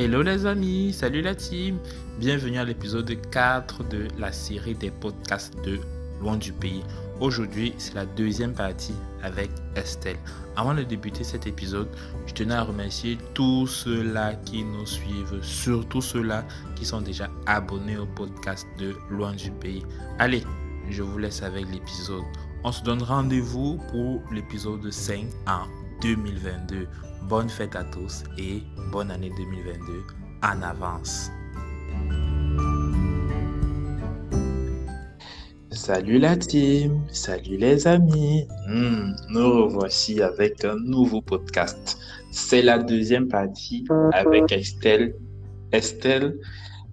[0.00, 1.80] Hello les amis, salut la team,
[2.20, 5.80] bienvenue à l'épisode 4 de la série des podcasts de
[6.20, 6.84] Loin du pays.
[7.18, 10.18] Aujourd'hui, c'est la deuxième partie avec Estelle.
[10.54, 11.88] Avant de débuter cet épisode,
[12.26, 16.44] je tenais à remercier tous ceux-là qui nous suivent, surtout ceux-là
[16.76, 19.82] qui sont déjà abonnés au podcast de Loin du pays.
[20.20, 20.44] Allez,
[20.88, 22.22] je vous laisse avec l'épisode.
[22.62, 25.66] On se donne rendez-vous pour l'épisode 5 en
[26.02, 26.86] 2022.
[27.28, 30.02] Bonne fête à tous et bonne année 2022
[30.42, 31.30] en avance.
[35.70, 38.48] Salut la team, salut les amis.
[38.66, 41.98] Hmm, nous revoici avec un nouveau podcast.
[42.30, 45.14] C'est la deuxième partie avec Estelle.
[45.72, 46.34] Estelle,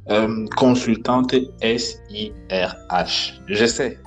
[0.10, 3.42] euh, consultante SIRH.
[3.48, 3.98] Je sais,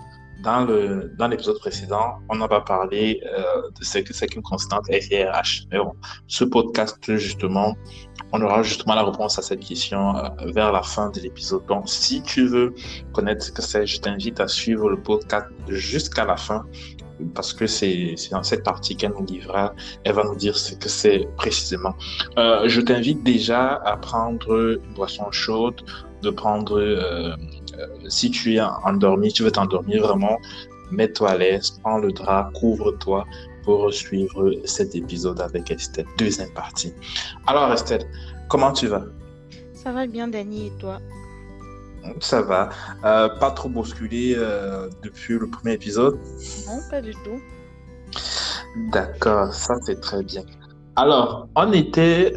[0.42, 4.42] dans le dans l'épisode précédent, on n'a pas parlé euh, de ce que c'est qu'une
[4.42, 5.66] constante SIRH.
[5.70, 5.94] Mais bon,
[6.26, 7.74] ce podcast, justement,
[8.32, 11.66] on aura justement la réponse à cette question euh, vers la fin de l'épisode.
[11.66, 12.74] Donc, si tu veux
[13.12, 16.64] connaître ce que c'est, je t'invite à suivre le podcast jusqu'à la fin
[17.34, 19.74] parce que c'est dans cette partie qu'elle nous livrera.
[20.04, 21.94] Elle va nous dire ce que c'est précisément.
[22.38, 25.82] Euh, je t'invite déjà à prendre une boisson chaude,
[26.22, 27.34] de prendre euh,
[28.08, 30.38] si tu es endormi, tu veux t'endormir vraiment,
[30.90, 33.24] mets-toi à l'aise, prends le drap, couvre-toi
[33.64, 36.94] pour suivre cet épisode avec Estelle, deuxième partie.
[37.46, 38.06] Alors Estelle,
[38.48, 39.04] comment tu vas?
[39.74, 40.98] Ça va bien Dani et toi?
[42.20, 42.70] Ça va.
[43.04, 46.18] Euh, pas trop bousculé euh, depuis le premier épisode?
[46.66, 47.40] Non, pas du tout.
[48.92, 50.44] D'accord, ça c'est très bien.
[50.98, 52.34] Alors, on était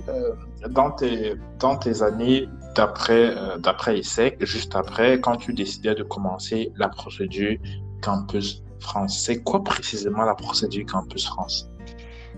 [0.69, 6.71] dans, tes, dans tes années d'après euh, ESSEC, juste après, quand tu décidais de commencer
[6.77, 7.57] la procédure
[8.03, 9.19] Campus France.
[9.25, 11.71] C'est quoi précisément la procédure Campus France?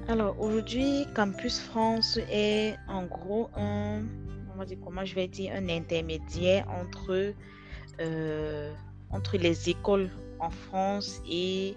[0.07, 4.03] Alors aujourd'hui, Campus France est en gros un,
[4.81, 7.33] comment un intermédiaire entre,
[7.99, 8.71] euh,
[9.11, 10.09] entre les écoles
[10.39, 11.75] en France et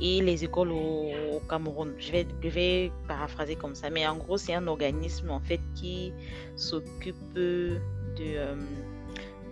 [0.00, 1.94] et les écoles au, Cameroun.
[1.98, 6.12] Je vais, paraphraser comme ça, mais en gros, c'est un organisme en fait qui
[6.56, 7.78] s'occupe euh,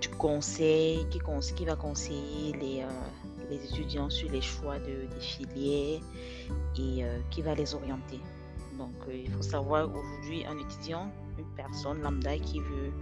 [0.01, 6.01] du conseil, qui, va conseiller les, euh, les étudiants sur les choix de, des filières
[6.77, 8.21] et euh, qui va les orienter.
[8.79, 12.93] Donc, il faut savoir aujourd'hui, un étudiant, une personne lambda qui veut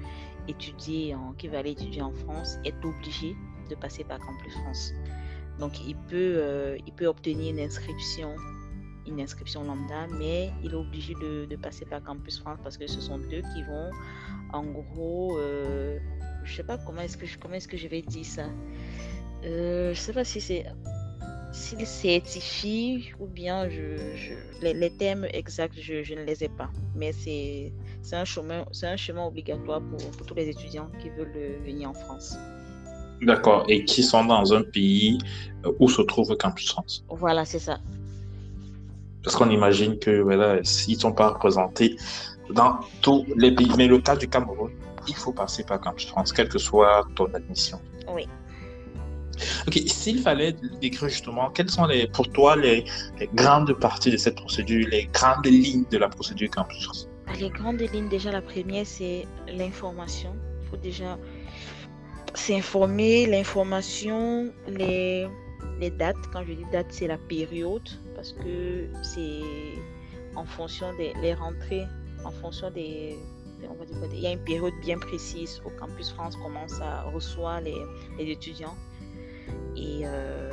[0.48, 3.34] étudier, en, qui va aller étudier en France, est obligé
[3.68, 4.92] de passer par Campus France.
[5.58, 8.34] Donc, il peut, euh, il peut obtenir une inscription,
[9.06, 13.00] une inscription lambda, mais il est obligé de, passer par Campus France parce que ce
[13.00, 13.90] sont eux qui vont,
[14.52, 15.98] en gros, euh,
[16.44, 18.46] je sais pas comment est-ce que je, est-ce que vais dire ça.
[19.44, 20.66] Euh, je sais pas si c'est
[21.52, 23.66] s'il certifie ou bien
[24.60, 27.72] les, termes exacts je, ne les ai pas mais c'est
[28.12, 32.36] un chemin un chemin obligatoire pour, pour tous les étudiants qui veulent venir en France.
[33.22, 33.65] D'accord.
[33.69, 35.19] Et qui sont dans un pays
[35.65, 37.04] euh, où se trouve Campus France.
[37.09, 37.78] Voilà, c'est ça.
[39.22, 41.97] Parce qu'on imagine que voilà, s'ils ne sont pas représentés
[42.50, 44.71] dans tous les pays, mais le cas du Cameroun,
[45.09, 47.81] il faut passer par Campus France, quelle que soit ton admission.
[48.09, 48.28] Oui.
[49.66, 52.84] Ok, s'il fallait décrire justement, quelles sont les, pour toi les,
[53.19, 57.50] les, grandes parties de cette procédure, les grandes lignes de la procédure Campus France Les
[57.50, 60.34] grandes lignes, déjà la première, c'est l'information.
[60.62, 61.19] Il faut déjà
[62.36, 65.26] s'informer, l'information, les,
[65.80, 66.16] les dates.
[66.32, 69.41] Quand je dis date, c'est la période parce que c'est
[70.34, 71.86] en fonction des les rentrées,
[72.24, 73.16] en fonction des,
[73.69, 77.02] on va dire, il y a une période bien précise au campus France commence à
[77.04, 77.76] recevoir les,
[78.19, 78.76] les étudiants
[79.76, 80.50] et euh,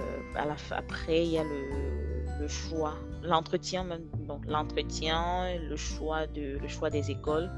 [0.72, 3.86] après il y a le, le choix, l'entretien
[4.48, 7.50] l'entretien, le choix de le choix des écoles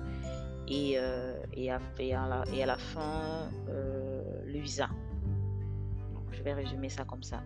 [0.68, 4.15] et, euh, et, à la, et, à, la, fin euh,
[4.56, 4.88] le visa.
[6.14, 7.44] Donc, je vais résumer ça comme ça.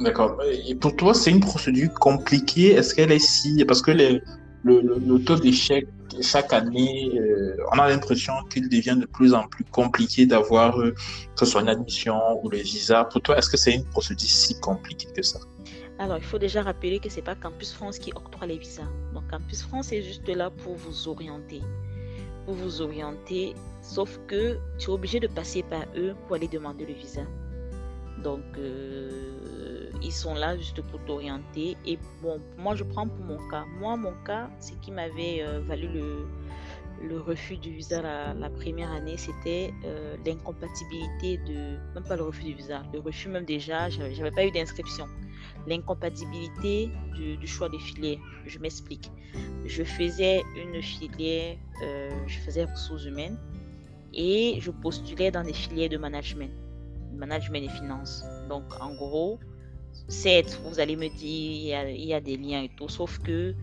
[0.00, 0.38] D'accord.
[0.68, 2.72] Et pour toi, c'est une procédure compliquée.
[2.72, 3.64] Est-ce qu'elle est si...
[3.64, 4.22] Parce que les,
[4.64, 5.86] le, le, taux d'échec
[6.20, 10.94] chaque année, euh, on a l'impression qu'il devient de plus en plus compliqué d'avoir que
[11.36, 13.04] ce soit une admission ou le visa.
[13.04, 15.40] Pour toi, est-ce que c'est une procédure si compliquée que ça?
[15.98, 18.90] Alors, il faut déjà rappeler que ce n'est pas Campus France qui octroie les visas.
[19.12, 21.62] Donc, Campus France est juste là pour vous orienter
[22.44, 26.86] pour vous orienter, sauf que tu es obligé de passer par eux pour aller demander
[26.86, 27.22] le visa.
[28.22, 31.76] Donc, euh, ils sont là juste pour t'orienter.
[31.84, 33.64] Et bon, moi, je prends pour mon cas.
[33.78, 36.26] Moi, mon cas, ce qui m'avait euh, valu le,
[37.06, 42.44] le refus du visa la, première année, c'était euh, l'incompatibilité de, même pas le refus
[42.44, 45.06] du visa, le refus même déjà, j'avais pas eu d'inscription.
[45.66, 48.20] l'incompatibilité du, choix des filières.
[48.46, 49.10] Je m'explique.
[49.66, 51.56] Je faisais une filière,
[52.26, 53.38] je faisais ressources humaines
[54.14, 56.52] et je postulais dans des filières de management,
[57.12, 58.24] management et finances.
[58.48, 59.38] Donc, en gros,
[60.08, 63.54] Certes, vous allez me dire, il y, a, des liens et tout, sauf que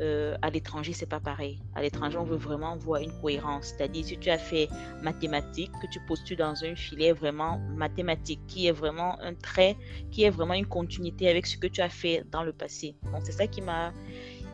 [0.00, 1.58] euh, à l'étranger, c'est pas pareil.
[1.74, 3.74] À l'étranger, on veut vraiment voir une cohérence.
[3.76, 4.68] C'est-à-dire, si tu as fait
[5.02, 9.76] mathématiques, que tu postules dans un filet vraiment mathématique, qui est vraiment un trait,
[10.12, 12.94] qui est vraiment une continuité avec ce que tu as fait dans le passé.
[13.12, 13.92] Donc, c'est ça qui m'a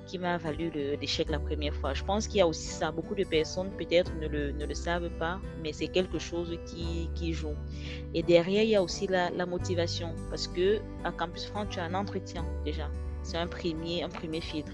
[0.07, 0.71] qui m'a valu
[1.01, 1.95] l'échec la première fois.
[1.95, 2.91] Je pense qu'il y a aussi ça.
[2.91, 7.11] Beaucoup de personnes peut-être ne le, ne le savent pas, mais c'est quelque chose qui,
[7.15, 7.55] qui, joue.
[8.15, 10.15] Et derrière, il y a aussi la, motivation.
[10.31, 12.91] Parce que à Campus France, tu as un entretien déjà.
[13.23, 14.73] C'est un premier, un premier filtre.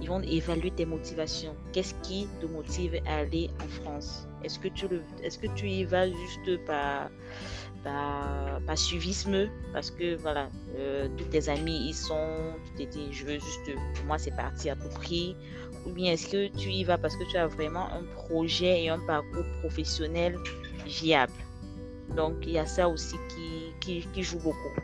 [0.00, 1.56] Ils vont évaluer tes motivations.
[1.72, 4.28] Qu'est-ce qui te motive à aller en France?
[4.42, 7.10] Est-ce que, tu le, est -ce que tu y vas juste par
[7.82, 13.08] pas, pas suivisme parce que voilà, euh, tous tes amis ils sont, tu t'es dit
[13.12, 15.36] je veux juste, pour moi c'est parti à tout prix,
[15.86, 18.88] ou bien est-ce que tu y vas parce que tu as vraiment un projet et
[18.88, 20.36] un parcours professionnel
[20.86, 21.32] viable?
[22.16, 24.80] Donc il y a ça aussi qui, qui, qui joue beaucoup.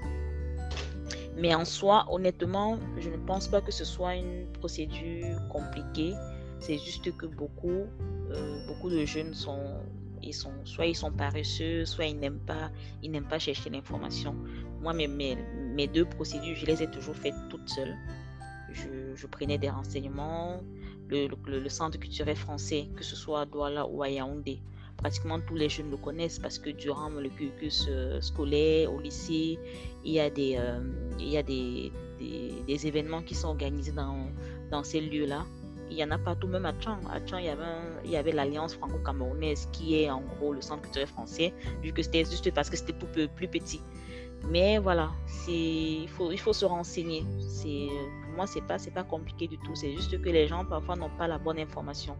[1.36, 6.14] Mais en soi, honnêtement, je ne pense pas que ce soit une procédure compliquée.
[6.60, 7.84] C'est juste que beaucoup,
[8.30, 9.82] euh, beaucoup de jeunes sont
[10.22, 12.70] ils sont, soit ils sont paresseux, soit ils n'aiment pas,
[13.02, 14.34] ils n'aiment pas chercher l'information.
[14.80, 15.36] Moi, mes, mes,
[15.74, 17.96] mes, deux procédures, je les ai toujours faites toutes seules.
[18.72, 20.60] Je, je prenais des renseignements,
[21.08, 24.60] le, le, centre culturel français, que ce soit à Douala ou à Yaoundé.
[24.96, 29.58] Pratiquement tous les jeunes le connaissent parce que durant le cursus euh, scolaire, au lycée,
[30.04, 30.80] il y a des, euh,
[31.18, 34.28] il y a des, des, événements qui sont organisés dans,
[34.70, 35.44] dans ces lieux-là
[35.90, 36.98] il y en a partout, même à Tchang.
[37.10, 37.64] À Tchang, il y avait,
[38.04, 41.52] il y avait l'Alliance franco-camerounaise qui est en gros le centre culturel français,
[41.82, 43.80] vu que c'était juste parce que c'était tout peu plus petit.
[44.50, 45.10] Mais voilà,
[45.48, 47.22] il faut, il faut se renseigner.
[47.22, 49.74] Pour moi, ce n'est pas, pas compliqué du tout.
[49.74, 52.16] C'est juste que les gens parfois n'ont pas la bonne information.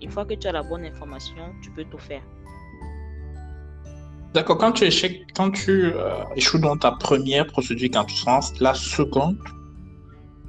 [0.00, 2.22] Une fois que tu as la bonne information, tu peux tout faire.
[4.34, 4.86] D'accord, quand tu
[5.34, 9.38] quand tu euh, échoues dans ta première procédure quand tu lances la seconde,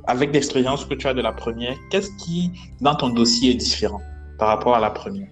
[0.08, 2.52] avec l'expérience que tu as de la première, qu'est-ce qui,
[2.82, 4.02] dans ton dossier, est différent
[4.40, 5.28] par rapport à la première?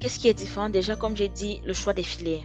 [0.00, 0.70] Qu'est-ce qui est différent?
[0.70, 2.42] Déjà, comme j'ai dit, le choix des filières.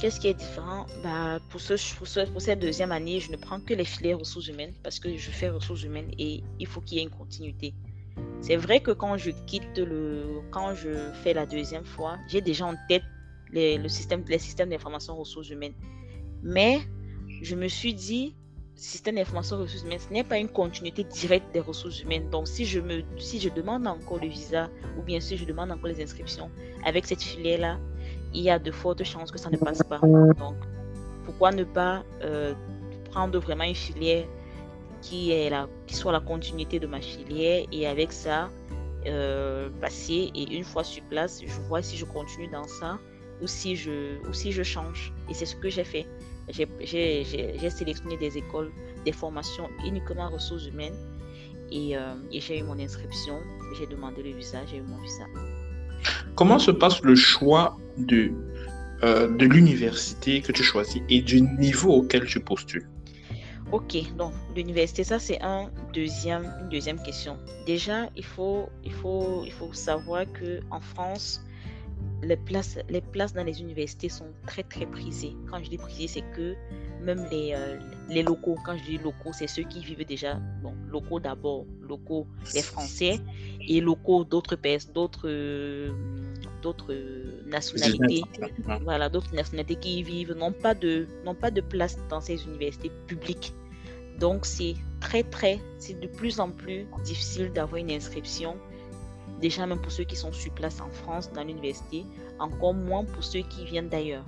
[0.00, 0.86] Qu'est-ce qui est différent?
[1.02, 4.48] Bah, pour, ce, pour, pour, cette deuxième année, je ne prends que les filières ressources
[4.48, 7.74] humaines parce que je fais ressources humaines et il faut qu'il y ait une continuité.
[8.40, 10.90] C'est vrai que quand je quitte le, quand je
[11.22, 13.02] fais la deuxième fois, j'ai déjà en tête
[13.52, 15.74] le système, les systèmes d'information ressources humaines.
[16.42, 16.80] Mais
[17.42, 18.34] je me suis dit,
[18.76, 22.28] système d'information ressources humaines, ce n'est pas une continuité directe des ressources humaines.
[22.30, 24.68] Donc, si je, me, si je demande encore le visa
[24.98, 26.50] ou bien si je demande encore les inscriptions
[26.84, 27.78] avec cette filière-là,
[28.32, 29.98] il y a de fortes chances que ça ne passe pas.
[29.98, 30.56] Donc,
[31.24, 32.54] pourquoi ne pas euh,
[33.10, 34.26] prendre vraiment une filière
[35.00, 38.50] qui, est la, qui soit la continuité de ma filière et avec ça,
[39.06, 42.98] euh, passer et une fois sur place, je vois si je continue dans ça
[43.42, 45.12] ou si je, ou si je change.
[45.28, 46.06] Et c'est ce que j'ai fait
[46.48, 48.70] j'ai sélectionné des écoles,
[49.04, 50.96] des formations uniquement ressources humaines
[51.70, 53.40] et, euh, et j'ai eu mon inscription,
[53.78, 55.24] j'ai demandé le visa, j'ai eu mon visa.
[56.34, 58.30] Comment se passe le choix de,
[59.02, 62.88] euh, de l'université que tu choisis et du niveau auquel tu postules?
[63.72, 67.38] Ok, donc l'université, ça c'est un deuxième, une deuxième question.
[67.66, 71.40] Déjà, il faut, il faut, il faut savoir que en France,
[72.22, 75.36] les places, les places dans les universités sont très très prisées.
[75.50, 76.54] Quand je dis prisées, c'est que
[77.02, 80.74] même les, euh, les locaux, quand je dis locaux, c'est ceux qui vivent déjà, bon,
[80.90, 83.20] locaux d'abord, locaux les Français
[83.60, 84.56] et locaux d'autres
[84.94, 85.28] d'autres
[86.62, 86.94] d'autres
[87.46, 88.22] nationalités,
[88.82, 92.44] voilà, d'autres nationalités qui y vivent n'ont pas de n'ont pas de place dans ces
[92.44, 93.52] universités publiques.
[94.18, 98.56] Donc c'est très très, c'est de plus en plus difficile d'avoir une inscription
[99.40, 102.04] déjà même pour ceux qui sont sur place en France, dans l'université,
[102.38, 104.24] encore moins pour ceux qui viennent d'ailleurs.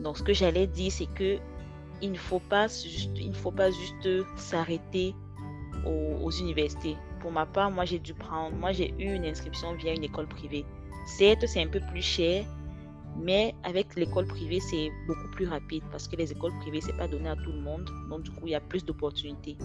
[0.00, 1.38] Donc ce que j'allais dire, c'est que
[2.02, 5.14] il ne faut pas juste, il ne faut pas juste s'arrêter
[5.86, 6.96] aux, universités.
[7.20, 10.26] Pour ma part, moi j'ai dû prendre, moi j'ai eu une inscription via une école
[10.26, 10.64] privée.
[11.06, 12.44] Certes, c'est un peu plus cher,
[13.22, 17.06] mais avec l'école privée, c'est beaucoup plus rapide parce que les écoles privées, c'est pas
[17.06, 17.88] donné à tout le monde.
[18.08, 19.56] Donc, du coup, il y a plus d'opportunités.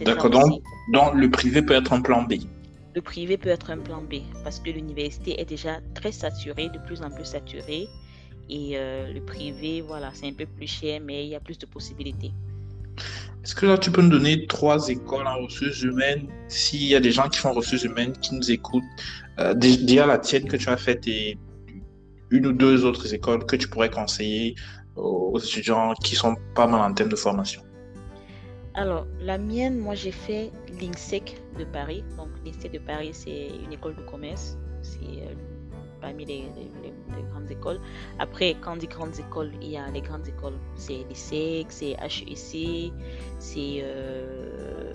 [0.00, 0.30] D'accord.
[0.30, 2.34] Donc, donc, le privé peut être un plan B
[2.98, 6.80] le privé peut être un plan B parce que l'université est déjà très saturée, de
[6.84, 7.86] plus en plus saturée.
[8.50, 11.58] Et euh, le privé, voilà, c'est un peu plus cher, mais il y a plus
[11.58, 12.32] de possibilités.
[13.44, 17.00] Est-ce que là, tu peux nous donner trois écoles en ressources humaines S'il y a
[17.08, 18.92] des gens qui font ressources humaines qui nous écoutent,
[19.38, 21.38] euh, déjà la tienne que tu as faite et
[22.30, 24.56] une ou deux autres écoles que tu pourrais conseiller
[24.96, 27.62] aux étudiants qui sont pas mal en termes de formation?
[28.74, 30.50] Alors, la mienne, moi, j'ai fait
[30.80, 32.04] l'INSEC de Paris.
[32.16, 34.56] Donc, l'INSEC de Paris, c'est une école de commerce.
[34.82, 35.34] C'est euh,
[36.00, 36.44] parmi les,
[37.30, 37.80] grandes écoles.
[38.18, 40.58] Après, quand on dit grandes écoles, il y a les grandes écoles.
[40.76, 42.92] C'est l'INSEC, c'est HEC,
[43.38, 43.80] c'est...
[43.82, 44.92] Euh,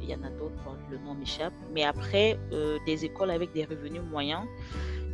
[0.00, 1.54] il y en a d'autres, le nom m'échappe.
[1.72, 4.44] Mais après, euh, des écoles avec des revenus moyens,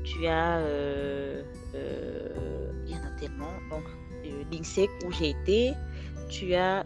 [0.02, 0.60] tu as...
[1.74, 3.52] il y en a tellement.
[3.70, 3.84] Donc,
[4.52, 5.72] l'INSEC où j'ai été,
[6.28, 6.82] tu as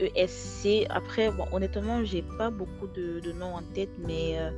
[0.00, 0.66] ESC.
[0.66, 4.50] Euh, Après, bon, honnêtement, j'ai pas beaucoup de, noms en tête, mais euh,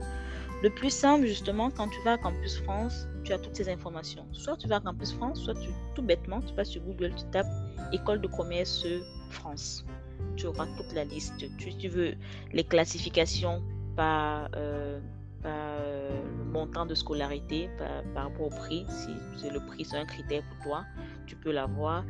[0.62, 4.26] le plus simple, justement, quand tu vas à Campus France, tu as toutes ces informations.
[4.32, 5.54] Soit tu vas à Campus France, soit
[5.94, 7.46] tout bêtement, tu vas sur Google, tu tapes
[7.92, 8.86] École de commerce
[9.30, 9.84] France.
[10.36, 11.34] Tu auras toute la liste.
[11.58, 12.14] Tu, tu veux
[12.52, 13.62] les classifications
[13.96, 15.00] par, euh,
[15.44, 17.68] le montant de scolarité,
[18.14, 20.84] par, rapport au prix, si le prix c'est un critère pour toi
[21.30, 22.04] tu peux l'avoir.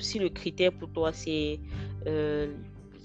[0.00, 1.58] Si le critère pour toi, c'est
[2.06, 2.46] euh,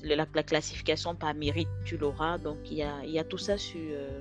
[0.04, 2.38] la, classification par mérite, tu l'auras.
[2.38, 4.20] Donc, il y a, tout ça sur, euh,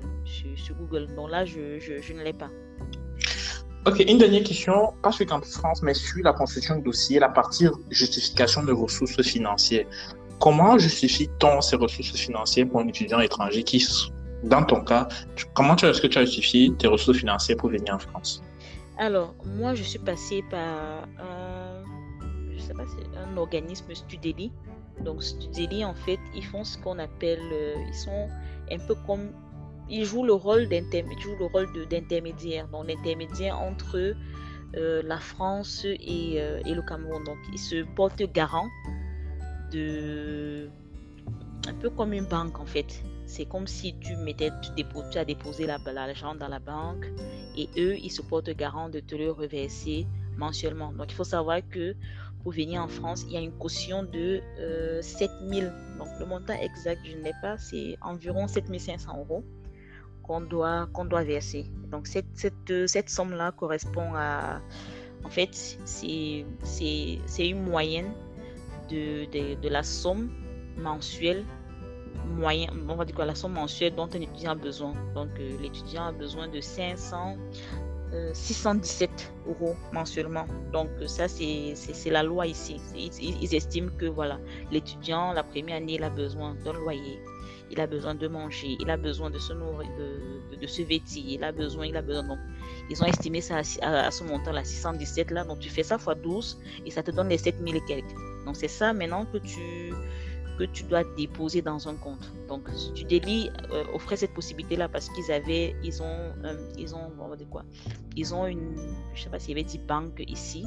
[0.56, 1.08] sur, Google.
[1.16, 1.58] Donc là, je,
[2.18, 2.50] ne l'ai pas.
[3.86, 7.66] Ok, une dernière question, pas sur France, mais sur la constitution de dossier, la partie
[7.90, 9.86] justification de ressources financières.
[10.38, 13.84] Comment justifie-t-on ces ressources financières pour un étudiant étranger qui,
[14.44, 15.08] dans ton cas,
[15.52, 18.42] comment est-ce que tu as justifié tes ressources financières pour venir en France?
[18.96, 21.82] Alors, moi, je suis passée par un,
[22.52, 22.84] je sais pas,
[23.16, 24.52] un organisme Studeli.
[25.04, 28.28] Donc, Studeli, en fait, ils font ce qu'on appelle, euh, ils sont
[28.70, 29.32] un peu comme,
[29.88, 34.14] ils jouent le rôle d'intermédiaire, donc l'intermédiaire entre
[34.76, 37.24] euh, la France et, euh, et, le Cameroun.
[37.24, 38.68] Donc, ils se portent garant
[39.72, 40.68] de,
[41.66, 43.02] un peu comme une banque, en fait.
[43.34, 47.04] C'est comme si tu mettais, tu, as déposé l'argent dans la banque
[47.56, 50.92] et eux, ils se portent garant de te le reverser mensuellement.
[50.92, 51.96] Donc, il faut savoir que
[52.44, 55.72] pour venir en France, il y a une caution de euh, 7000.
[55.98, 59.42] Donc, le montant exact, je ne l'ai pas, c'est environ 7500 euros
[60.22, 61.66] qu'on doit, qu'on doit verser.
[61.90, 64.60] Donc, cette, cette, cette somme-là correspond à.
[65.24, 65.50] En fait,
[65.84, 66.44] c'est
[67.48, 68.12] une moyenne
[68.88, 70.30] de, de, de la somme
[70.76, 71.44] mensuelle
[72.26, 74.94] moyen, on va dire quoi, la somme mensuelle dont un étudiant a besoin.
[75.14, 77.36] Donc, euh, l'étudiant a besoin de 500,
[78.32, 80.46] 617 euh, euros mensuellement.
[80.72, 82.80] Donc, euh, ça, c'est la loi ici.
[82.94, 84.38] Ils, estiment que, voilà,
[84.70, 87.20] l'étudiant, la première année, il a besoin d'un loyer.
[87.70, 91.24] Il a besoin de manger, il a besoin de se nourrir, de, de, se vêtir,
[91.26, 92.22] il a besoin, il a besoin.
[92.22, 92.38] Donc,
[92.90, 95.44] ils ont estimé ça à, ce montant-là, 617 là.
[95.44, 98.14] Donc, tu fais ça fois 12 et ça te donne les 7000 et quelques.
[98.44, 99.92] Donc, c'est ça maintenant que tu,
[100.58, 102.32] que tu dois déposer dans un compte.
[102.48, 107.28] Donc, tu euh, offrait cette possibilité-là parce qu'ils avaient, ils ont, euh, ils ont, on
[107.28, 107.64] va dire quoi,
[108.16, 108.76] ils ont une,
[109.14, 110.64] je sais pas s'il y avait dit banque ici,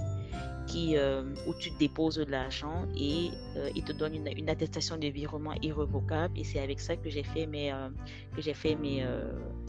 [0.66, 3.30] qui, euh, où tu déposes de l'argent et
[3.74, 6.38] ils te donnent une, attestation de virement irrévocable.
[6.38, 7.74] Et c'est avec ça que j'ai fait mes,
[8.36, 9.06] que fait mes,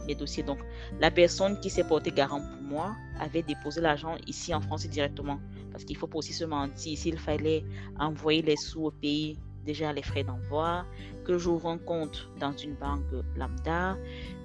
[0.05, 0.43] mes dossiers.
[0.43, 0.59] Donc,
[0.99, 5.39] la personne qui s'est portée garant pour moi avait déposé l'argent ici en France directement.
[5.71, 6.97] Parce qu'il faut pas aussi se mentir.
[6.97, 7.63] S'il fallait
[7.97, 9.37] envoyer les sous au pays
[9.71, 10.71] déjà les frais d'envoi,
[11.25, 13.97] que j'ouvre un compte dans une banque lambda,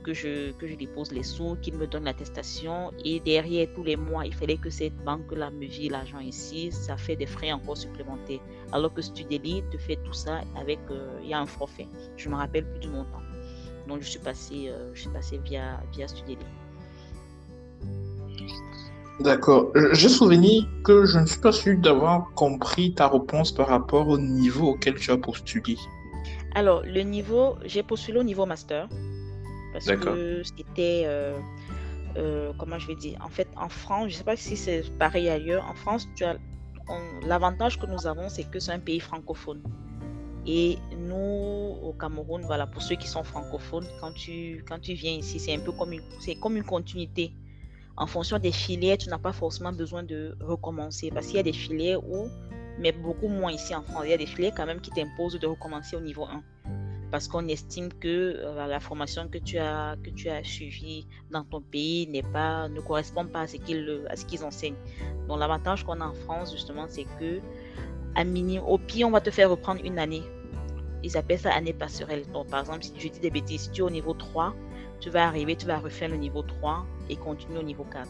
[0.05, 3.97] que je, que je dépose les sous, qu'il me donne l'attestation et derrière tous les
[4.09, 7.79] mois, il fallait que cette banque-là me vire l'argent ici, ça fait des frais encore
[7.87, 8.45] supplémentaires.
[8.73, 11.89] Alors que Studeli te fait tout ça avec, euh, il y a un forfait.
[12.21, 13.25] Je me rappelle plus du montant.
[13.89, 16.47] Donc je suis passé, euh, je suis passé via, via Studeli.
[19.21, 19.71] D'accord.
[19.93, 24.19] J'ai souvenir que je ne suis pas sûr d'avoir compris ta réponse par rapport au
[24.19, 25.77] niveau auquel tu as postulé.
[26.55, 28.89] Alors, le niveau, j'ai postulé au niveau master.
[29.73, 31.37] Parce que c'était, euh,
[32.17, 34.83] euh, comment je vais dire, en fait, en France, je ne sais pas si c'est
[34.99, 35.65] pareil ailleurs.
[35.69, 36.37] En France, tu as,
[37.27, 39.63] l'avantage que nous avons, c'est que c'est un pays francophone.
[40.47, 45.13] Et nous, au Cameroun, voilà, pour ceux qui sont francophones, quand tu, quand tu viens
[45.13, 47.33] ici, c'est un peu comme une, c'est comme une continuité
[47.97, 51.11] en fonction des filières, tu n'as pas forcément besoin de recommencer.
[51.11, 52.29] Parce qu'il y a des filières où,
[52.79, 55.39] mais beaucoup moins ici en France, il y a des filières quand même qui t'imposent
[55.39, 56.43] de recommencer au niveau 1.
[57.13, 61.45] Parce qu'on estime que euh, la formation que tu as, que tu as suivie dans
[61.45, 64.75] ton pays n'est pas, ne correspond pas à ce qu'ils, enseignent.
[65.29, 67.41] Donc l'avantage qu'on a en France, justement, c'est que
[68.17, 68.23] à
[68.67, 70.23] au pire, on va te faire reprendre une année.
[71.05, 72.25] Ils appellent ça année passerelle.
[72.33, 74.55] Donc par exemple, si je dis des bêtises, si tu es au niveau 3,
[75.05, 78.09] tu vas arriver, tu vas refaire le niveau 3 et continuer au niveau 4.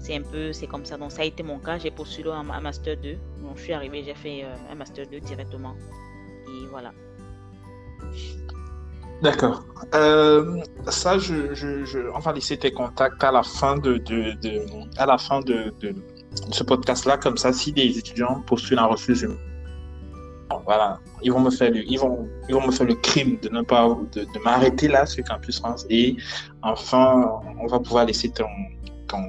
[0.00, 0.96] C'est un peu, c'est comme ça.
[0.96, 1.78] Donc ça a été mon cas.
[1.78, 3.12] J'ai postulé un, master 2.
[3.42, 5.76] Donc je suis arrivé, j'ai fait euh, un master 2 directement.
[6.48, 6.90] Et voilà.
[9.22, 9.64] D'accord.
[9.94, 14.34] Euh, ça, je, je, on va laisser tes contacts à la fin de, de,
[14.98, 15.94] à la fin de, de,
[16.50, 19.38] ce podcast-là, comme ça, si des étudiants postulent en ressources humaines,
[20.64, 23.48] voilà, ils vont me faire le, ils vont, ils vont me faire le crime de
[23.48, 26.16] ne pas, de, m'arrêter là sur Campus France et
[26.62, 28.46] enfin, on va pouvoir laisser ton,
[29.08, 29.22] ton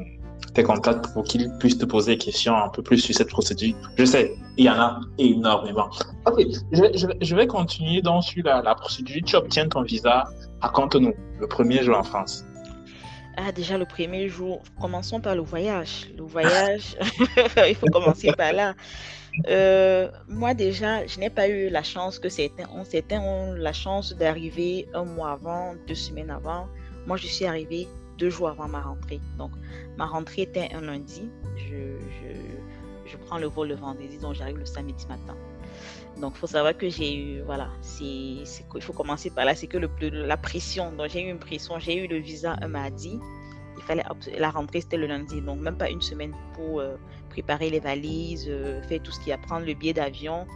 [0.54, 3.76] tes contacts pour qu'ils puissent te poser des questions un peu plus sur cette procédure.
[3.96, 5.90] Je sais, il y en a énormément.
[6.26, 9.22] Ok, je vais, je continuer donc sur la, la procédure.
[9.26, 10.24] Tu obtiens ton visa,
[10.62, 12.44] raconte-nous le premier jour en France.
[13.38, 16.08] Ah, déjà le premier jour, commençons par le voyage.
[16.18, 16.98] Le voyage,
[17.70, 18.74] il faut commencer par là.
[19.48, 22.84] Euh, moi déjà, je n'ai pas eu la chance que certains ont.
[22.84, 23.22] Certains
[23.56, 26.67] la chance d'arriver un mois avant, deux semaines avant.
[27.06, 29.22] Moi, je suis arrivée deux jours avant ma rentrée.
[29.38, 29.51] Donc,
[29.98, 31.29] ma rentrée était un lundi.
[31.56, 35.36] Je, je, je prends le vol le vendredi, donc j'arrive le samedi matin.
[36.20, 37.70] Donc, il faut savoir que j'ai eu, voilà,
[38.01, 38.46] il
[38.82, 42.03] faut commencer par là, c'est que le, la pression, donc j'ai eu une pression, j'ai
[42.03, 43.20] eu le visa un mardi,
[43.77, 44.03] il fallait,
[44.38, 46.96] la rentrée c'était le lundi, donc même pas une semaine pour euh,
[47.38, 50.48] préparer les valises, euh, faire tout ce qui a, prendre le billet d'avion.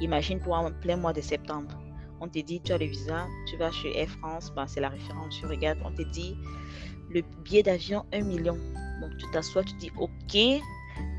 [0.00, 1.70] Imagine pour un plein mois de septembre,
[2.18, 4.88] on te dit, tu as le visa, tu vas chez Air France, ben, c'est la
[4.88, 6.34] référence, tu regardes, on te dit,
[7.10, 8.56] le billet d'avion 1 million.
[9.02, 10.62] Donc tu t'assois, tu dis ok,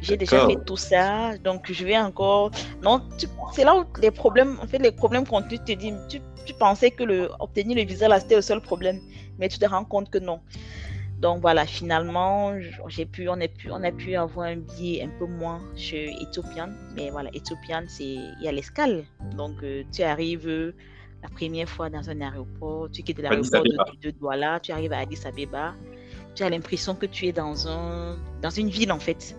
[0.02, 2.50] j'ai déjà fait tout ça, donc je vais encore.
[2.82, 3.08] Non,
[3.54, 6.90] c'est là où les problèmes, en fait, les problèmes tu te dis, tu, tu pensais
[6.90, 9.00] que le, obtenir le visa là c'était le seul problème,
[9.38, 10.40] mais tu te rends compte que non.
[11.22, 12.54] Donc voilà, finalement,
[12.88, 16.10] j'ai pu, on a pu, on a pu avoir un billet un peu moins chez
[16.20, 19.04] Ethiopian, mais voilà, Ethiopian, c'est, il y a l'escale,
[19.38, 20.74] donc euh, tu arrives
[21.22, 25.00] la première fois dans un aéroport, tu quittes l'aéroport de, de, Douala, tu arrives à
[25.00, 25.76] Addis Abeba,
[26.34, 29.36] tu as l'impression que tu es dans, un, dans une ville en fait.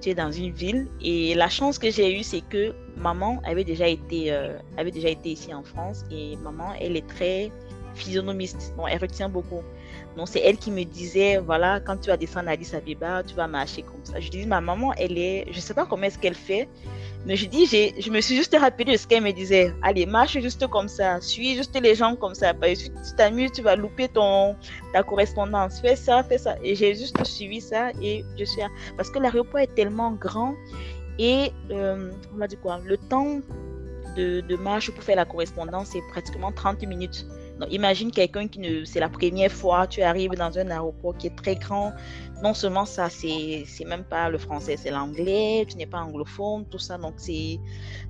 [0.00, 0.86] Tu es dans une ville.
[1.02, 5.08] Et la chance que j'ai eue, c'est que maman avait déjà, été, euh, avait déjà
[5.08, 6.04] été ici en France.
[6.10, 7.52] Et maman, elle est très
[7.94, 9.62] physionomiste, donc elle retient beaucoup.
[10.16, 13.34] Donc c'est elle qui me disait, voilà, quand tu vas descendre à Addis Abeba, tu
[13.34, 14.18] vas marcher comme ça.
[14.18, 16.68] Je dis, ma maman, elle est, je sais pas comment est-ce qu'elle fait,
[17.26, 19.74] mais je dis, je me suis juste rappelé de ce qu'elle me disait.
[19.82, 22.54] Allez, marche juste comme ça, suis juste les gens comme ça.
[22.54, 24.56] Parce si tu t'amuses, tu vas louper ton,
[24.92, 25.80] ta correspondance.
[25.80, 26.56] Fais ça, fais ça.
[26.62, 28.62] Et j'ai juste suivi ça et je suis.
[28.96, 30.54] Parce que l'aéroport est tellement grand
[31.18, 33.40] et, euh, on va dire quoi, le temps
[34.16, 37.26] de, de marche pour faire la correspondance, c'est pratiquement 30 minutes
[37.70, 41.36] imagine quelqu'un qui ne, c'est la première fois, tu arrives dans un aéroport qui est
[41.36, 41.92] très grand.
[42.42, 46.64] Non seulement ça, c'est, c'est même pas le français, c'est l'anglais, tu n'es pas anglophone,
[46.70, 46.96] tout ça.
[46.96, 47.58] Donc, c'est,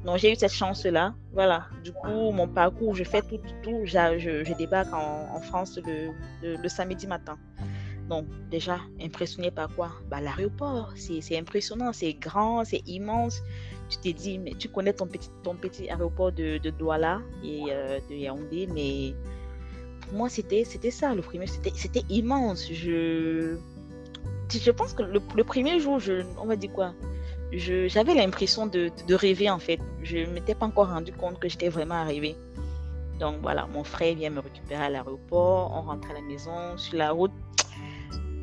[0.04, 1.14] non, j'ai eu cette chance-là.
[1.32, 1.66] Voilà.
[1.82, 3.80] Du coup, mon parcours, je fais tout, tout, tout.
[3.84, 7.36] Je, je, débarque en, France le, le, samedi matin.
[8.08, 9.90] Donc, déjà, impressionné par quoi?
[10.08, 13.40] Bah, L'aéroport, c'est, c'est impressionnant, c'est grand, c'est immense
[13.90, 17.64] tu t'es dit, mais tu connais ton petit, ton petit aéroport de, de Douala et
[17.70, 19.14] euh, de Yaoundé, mais
[20.12, 22.68] moi, c'était, ça, le premier, c'était, immense.
[22.72, 23.56] Je,
[24.48, 26.94] je pense que le, premier jour, je, on va dire quoi,
[27.52, 29.80] j'avais l'impression de, de, rêver en fait.
[30.02, 32.36] Je ne m'étais pas encore rendu compte que j'étais vraiment arrivée.
[33.18, 36.96] Donc voilà, mon frère vient me récupérer à l'aéroport, on rentre à la maison, sur
[36.96, 37.32] la route.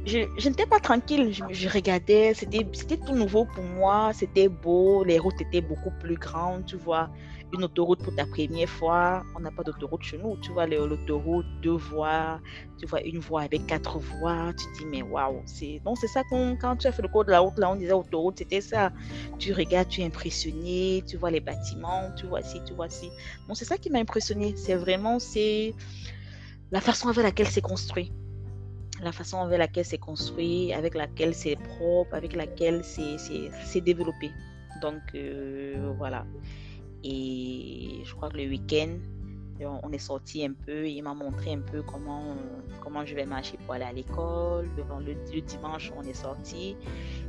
[0.07, 2.65] Je, n'étais pas tranquille, je, regardais, c'était,
[3.05, 7.09] tout nouveau pour moi, c'était beau, les routes étaient beaucoup plus grandes, tu vois
[7.53, 9.23] une autoroute pour ta première fois.
[9.35, 10.37] On n'a pas d'autoroute chez nous.
[10.41, 12.39] Tu vois, l'autoroute, deux voies,
[12.77, 14.53] tu vois, une voie avec quatre voies.
[14.53, 15.81] Tu dis, mais waouh, c'est.
[15.99, 18.37] C'est ça quand tu as fait le cours de la route, là, on disait autoroute,
[18.37, 18.91] c'était ça.
[19.39, 23.09] Tu regardes, tu es impressionné, tu vois les bâtiments, tu vois ci, tu vois ci.
[23.53, 24.53] C'est ça qui m'a impressionné.
[24.55, 25.73] C'est vraiment, c'est
[26.71, 28.11] la façon avec laquelle c'est construit
[29.01, 34.31] la façon avec laquelle c'est construit, avec laquelle c'est propre, avec laquelle c'est développé.
[34.81, 36.25] Donc euh, voilà.
[37.03, 38.97] Et je crois que le week-end,
[39.83, 40.87] on est sorti un peu.
[40.87, 42.35] Il m'a montré un peu comment,
[42.83, 44.67] comment je vais marcher pour aller à l'école.
[44.75, 46.75] Le, le, dimanche, on est sorti.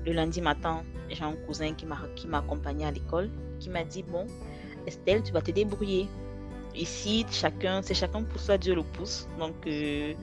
[0.05, 4.27] Le lundi matin, j'ai un cousin qui m'a accompagné à l'école, qui m'a dit Bon,
[4.87, 6.07] Estelle, tu vas te débrouiller.
[6.79, 9.29] Ici, chacun, c'est chacun pour soi, Dieu le pousse.
[9.39, 10.15] Donc, euh,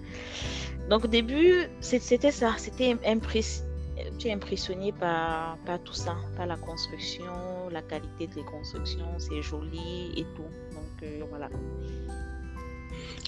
[0.90, 2.54] donc au début, c'était ça.
[2.58, 7.34] C'était es impressionné par, par, tout ça, par la construction,
[7.72, 10.50] la qualité des constructions, c'est joli et tout.
[10.74, 11.50] Donc euh, voilà.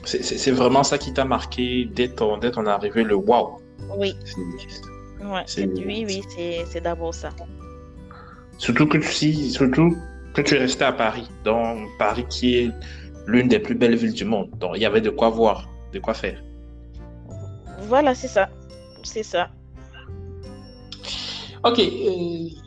[0.06, 3.60] C'est vraiment ça qui t'a marqué dès ton, dès ton arrivée, le wow.
[3.98, 4.16] Oui.
[5.20, 6.22] Ouais, oui, oui,
[6.70, 7.30] c'est d'abord ça.
[8.58, 9.96] Surtout que, tu, surtout
[10.34, 12.72] que tu es resté à Paris, dans Paris qui est
[13.28, 14.50] l'une des plus belles villes du monde.
[14.60, 16.42] Donc il y avait de quoi voir, de quoi faire.
[17.82, 18.50] Voilà, c'est ça.
[19.04, 19.50] C'est ça.
[21.64, 21.82] Ok,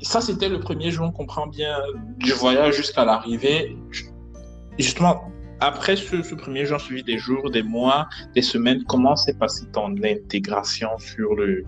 [0.02, 1.78] ça c'était le premier jour, on comprend bien,
[2.18, 3.76] du voyage jusqu'à l'arrivée.
[4.78, 9.66] Justement, après ce, premier jour, suivi des jours, des mois, des semaines, comment s'est passée
[9.72, 11.64] ton intégration sur le,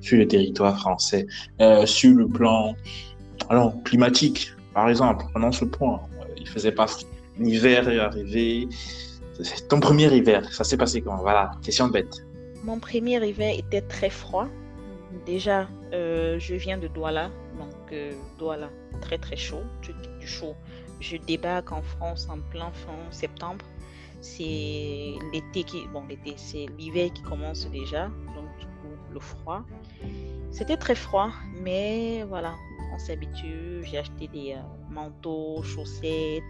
[0.00, 1.26] sur le territoire français.
[1.60, 2.74] Euh, sur le plan
[3.48, 6.00] alors, climatique, par exemple, prenons ce point.
[6.36, 6.86] Il faisait pas
[7.38, 8.68] l'hiver est arrivé.
[9.42, 12.24] C'est ton premier hiver, ça s'est passé comment Voilà, question bête.
[12.64, 14.48] Mon premier hiver était très froid.
[15.24, 18.70] Déjà, euh, je viens de Douala, donc euh, Douala,
[19.00, 20.54] très très chaud, du, du chaud.
[21.00, 23.64] Je débarque en France en plein fin septembre
[24.20, 29.62] c'est l'été qui, bon, l'été, c'est l'hiver qui commence déjà, donc du coup, le froid.
[30.50, 31.30] C'était très froid,
[31.62, 32.54] mais voilà,
[32.94, 33.84] on s'habitue.
[33.84, 36.42] J'ai acheté des euh, manteaux, chaussettes,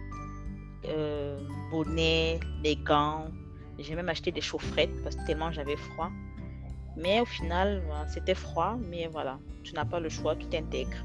[0.85, 1.39] euh,
[1.71, 3.25] bonnets, des gants.
[3.79, 6.09] J'ai même acheté des chaufferettes parce que tellement j'avais froid.
[6.95, 10.97] Mais au final, c'était froid, mais voilà, tu n'as pas le choix, tu t'intègres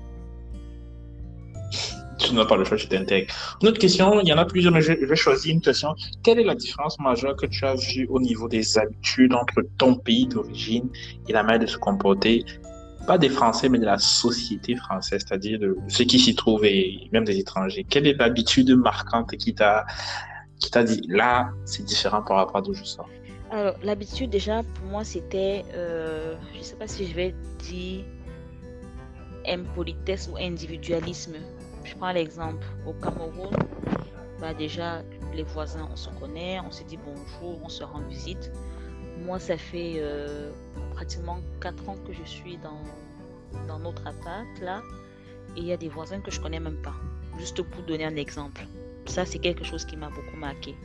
[2.23, 3.33] tu n'as pas le choix, tu t'intègres.
[3.61, 5.95] Une autre question, il y en a plusieurs, mais je, vais choisir une question.
[6.23, 9.97] Quelle est la différence majeure que tu as vue au niveau des habitudes entre ton
[9.97, 10.89] pays d'origine
[11.29, 12.45] et la manière de se comporter,
[13.07, 17.09] pas des Français, mais de la société française, c'est-à-dire de ceux qui s'y trouvent et
[17.13, 19.85] même des étrangers Quelle est l'habitude marquante qui t'a
[20.85, 23.09] dit là, c'est différent par rapport à d'où je sors
[23.51, 28.05] Alors, l'habitude, déjà, pour moi, c'était, euh, je ne sais pas si je vais dire
[29.47, 31.35] impolitesse ou individualisme.
[31.85, 33.51] Je prends l'exemple au Cameroun,
[34.41, 35.03] bah déjà
[35.35, 38.53] les voisins, on se connaît, on se dit bonjour, on se rend visite.
[39.19, 40.51] Moi, ça fait euh,
[40.95, 42.83] pratiquement 4 ans que je suis dans,
[43.67, 44.83] dans notre appart là,
[45.57, 46.95] et il y a des voisins que je connais même pas.
[47.39, 48.67] Juste pour donner un exemple.
[49.07, 50.77] Ça, c'est quelque chose qui m'a beaucoup marqué.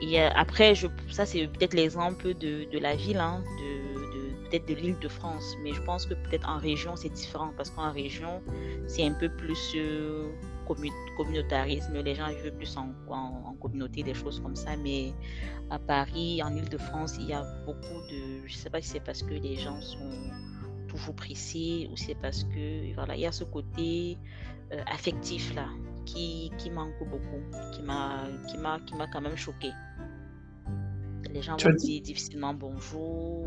[0.00, 3.92] Et après, je, ça, c'est peut-être l'exemple de, de, la ville, hein, de,
[4.52, 7.70] peut-être de l'île de France, mais je pense que peut-être en région c'est différent parce
[7.70, 8.42] qu'en région
[8.86, 10.28] c'est un peu plus euh,
[11.16, 15.12] communautarisme, les gens vivent plus en, en, communauté, des choses comme ça, mais
[15.70, 18.88] à Paris, en île de France, il y a beaucoup de, je sais pas si
[18.88, 20.10] c'est parce que les gens sont
[20.88, 24.18] toujours pressés ou c'est parce que voilà, il y a ce côté
[24.72, 25.66] euh, affectif là
[26.04, 28.28] qui, qui manque beaucoup, qui m'a
[29.12, 29.70] quand même choqué.
[31.30, 33.46] Les gens vont dire difficilement bonjour,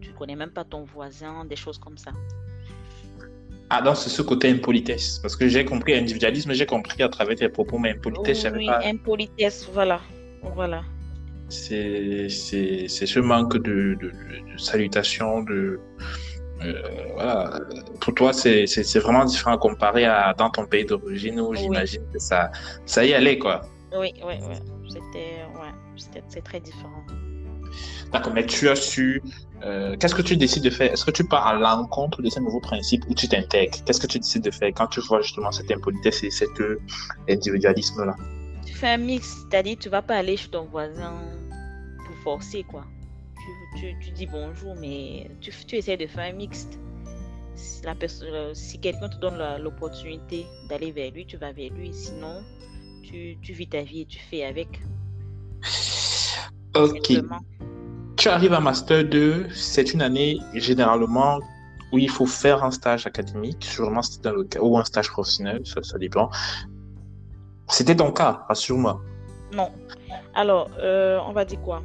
[0.00, 2.12] tu connais même pas ton voisin, des choses comme ça.
[3.74, 5.18] Ah, donc c'est ce côté impolitesse.
[5.20, 8.80] Parce que j'ai compris individualisme, j'ai compris à travers tes propos, mais impolitesse, oui, pas.
[8.84, 9.98] impolitesse, voilà.
[10.54, 10.82] voilà.
[11.48, 15.80] C'est ce manque de, de, de salutation, de.
[16.62, 16.74] Euh,
[17.14, 17.60] voilà.
[18.00, 22.50] Pour toi, c'est vraiment différent comparé à dans ton pays d'origine où j'imagine que ça,
[22.84, 23.62] ça y allait, quoi.
[23.96, 24.56] Oui, oui, oui.
[24.90, 25.46] C'était
[26.28, 27.04] ouais, très différent.
[28.12, 29.22] D'accord, mais tu as su.
[29.64, 30.92] Euh, qu'est-ce que tu décides de faire?
[30.92, 33.78] Est-ce que tu pars à l'encontre de ces nouveaux principes ou tu t'intègres?
[33.84, 36.50] Qu'est-ce que tu décides de faire quand tu vois justement cette impolitesse et cet
[37.28, 38.14] individualisme-là?
[38.66, 41.14] Tu fais un mix, c'est-à-dire tu vas pas aller chez ton voisin
[42.04, 42.84] pour forcer, quoi.
[43.78, 46.78] Tu, tu, dis bonjour, mais tu, tu essaies de faire un mixte.
[47.54, 51.92] Si, la euh, si quelqu'un te donne l'opportunité d'aller vers lui, tu vas vers lui.
[51.94, 52.42] Sinon,
[53.02, 54.82] tu, tu vis ta vie et tu fais avec.
[56.74, 57.12] Ok
[58.16, 61.40] tu arrives à Master 2, c'est une année généralement
[61.92, 65.10] où il faut faire un stage académique, sûrement c'était dans le cas, ou un stage
[65.10, 66.30] professionnel, ça, dépend.
[67.68, 69.00] C'était ton cas, rassure-moi.
[69.54, 69.70] Non.
[70.34, 71.82] Alors, euh, on va dire quoi?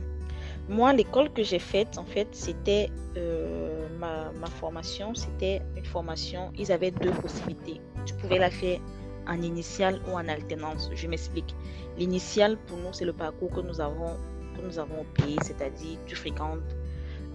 [0.69, 6.51] Moi, l'école que j'ai faite, en fait, c'était euh, ma, ma, formation, c'était une formation,
[6.57, 7.81] ils avaient deux possibilités.
[8.05, 8.79] Tu pouvais la faire
[9.27, 10.89] en initial ou en alternance.
[10.93, 11.55] Je m'explique.
[11.97, 14.15] L'initial, pour nous, c'est le parcours que nous avons
[14.63, 16.75] nous avons au pays, c'est-à-dire tu fréquentes,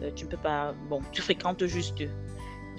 [0.02, 2.02] euh, tu ne peux pas, bon, tu fréquentes juste.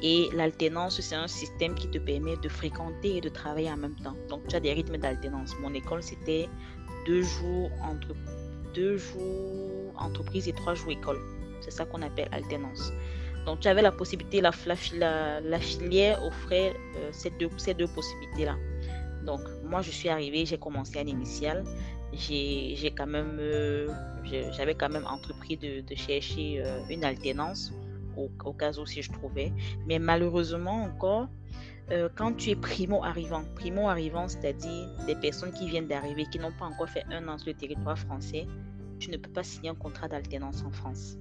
[0.01, 3.95] Et l'alternance, c'est un système qui te permet de fréquenter et de travailler en même
[3.95, 4.15] temps.
[4.27, 5.56] Donc, tu as des rythmes d'alternance.
[5.62, 6.49] Mon école, c'était
[7.06, 8.10] deux jours entre
[8.73, 11.19] deux jours entreprise et trois jours école.
[11.62, 12.91] C'est ça qu'on appelle alternance.
[13.45, 18.56] Donc, tu avais la possibilité, la, filière offrait euh, ces, deux, ces deux possibilités-là.
[19.25, 21.63] Donc, moi, je suis arrivée, j'ai commencé à l'initial
[22.15, 23.88] j'ai euh,
[24.52, 27.73] j'avais quand même entrepris de, chercher euh, une alternance
[28.15, 29.52] au, cas où si je trouvais.
[29.88, 31.28] Mais malheureusement encore,
[31.91, 36.39] euh, quand tu es primo arrivant, primo arrivant, c'est-à-dire des personnes qui viennent d'arriver, qui
[36.39, 38.47] n'ont pas encore fait un an sur le territoire français,
[38.99, 41.17] tu ne peux pas signer un contrat d'alternance en France.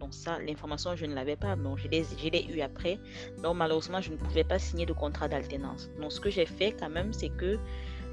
[0.00, 1.54] Donc ça, l'information, je ne l'avais pas.
[1.56, 2.98] Donc je l'ai eu après.
[3.42, 5.90] Donc malheureusement, je ne pouvais pas signer de contrat d'alternance.
[6.00, 7.58] Donc ce que j'ai fait quand même, c'est que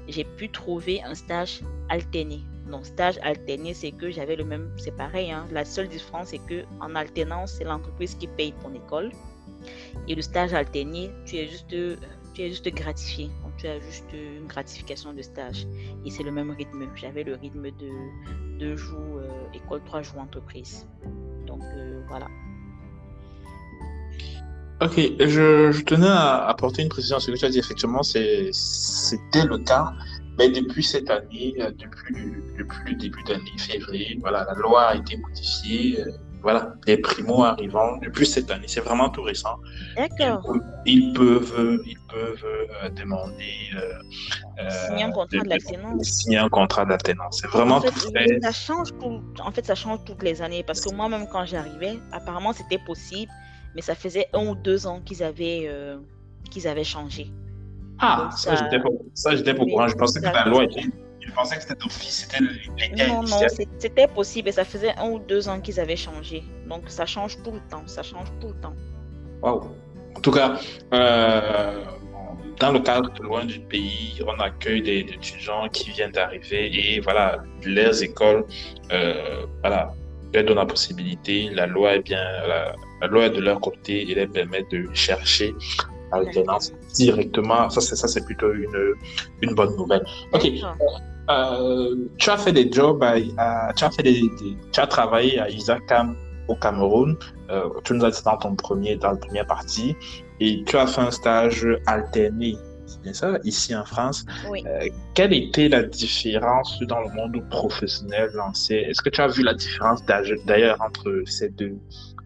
[0.08, 2.40] j'ai pu trouver un stage alterné.
[2.70, 5.30] Donc, stage alterné, c'est que j'avais le même, c'est pareil.
[5.30, 5.46] Hein.
[5.52, 9.10] La seule différence, c'est que en alternance, c'est l'entreprise qui paye ton école.
[10.08, 13.30] Et le stage alterné, tu es juste, tu es juste gratifié.
[13.58, 15.66] Tu as juste une gratification de stage.
[16.04, 16.88] Et c'est le même rythme.
[16.96, 20.86] J'avais le rythme de deux jours euh, école, trois jours entreprise.
[21.46, 22.26] Donc, euh, voilà.
[24.82, 27.58] Ok, je, tenais à apporter une précision sur ce que tu as dit.
[27.60, 29.92] Effectivement, c'était le cas.
[30.38, 32.16] Mais depuis cette année, euh, depuis,
[32.58, 36.00] depuis le début d'année, février, voilà, la loi a été modifiée.
[36.00, 36.10] Euh,
[36.42, 39.56] voilà, les primo arrivants depuis cette année, c'est vraiment tout récent.
[39.96, 40.42] D'accord.
[40.84, 46.02] Ils, peuvent, ils peuvent euh, demander euh, signer un contrat d'alternance.
[46.02, 47.38] Signer un contrat d'alternance.
[47.40, 48.40] C'est vraiment tout fait.
[48.42, 48.88] Ça change
[49.44, 53.30] en fait, ça change toutes les années parce que moi-même quand j'arrivais, apparemment c'était possible,
[53.74, 55.70] mais ça faisait un ou deux ans qu'ils avaient,
[56.50, 57.30] qu'ils avaient changé.
[57.98, 59.86] Ah, ça, j'étais pas, ça, j'étais pas au courant.
[59.88, 60.82] Je pensais que la loi était.
[61.20, 62.44] Je pensais que c'était d'office, c'était
[62.76, 63.08] légal.
[63.08, 63.38] Non, non,
[63.78, 66.42] c'était possible et ça faisait un ou deux ans qu'ils avaient changé.
[66.68, 68.74] Donc ça change tout le temps, ça change tout le temps.
[69.40, 69.70] Waouh.
[70.16, 70.58] En tout cas,
[70.92, 71.84] euh,
[72.58, 77.00] dans le cadre de loin du pays, on accueille des, étudiants qui viennent d'arriver et
[77.00, 78.44] voilà, leurs écoles,
[78.90, 79.94] euh, voilà,
[80.34, 81.50] leur donnent la possibilité.
[81.52, 84.88] La loi est bien, la, la loi est de leur côté et les permet de
[84.94, 85.54] chercher
[86.12, 87.68] alternance directement.
[87.68, 88.94] Ça, c'est, ça, c'est plutôt une,
[89.42, 90.04] une bonne nouvelle.
[90.32, 90.46] OK.
[91.30, 94.22] Euh, tu as fait des jobs, à, tu, as fait des,
[94.72, 96.16] tu as travaillé à Isakam
[96.48, 97.16] au Cameroun.
[97.50, 99.96] Euh, tu nous as dit dans ton premier, dans la première partie.
[100.38, 102.56] Et tu as fait un stage alterné
[102.92, 104.24] c'est bien ça, ici en France.
[104.50, 104.62] Oui.
[104.66, 108.74] Euh, quelle était la différence dans le monde professionnel lancé?
[108.74, 111.76] Est-ce que tu as vu la différence d'ailleurs entre ces deux,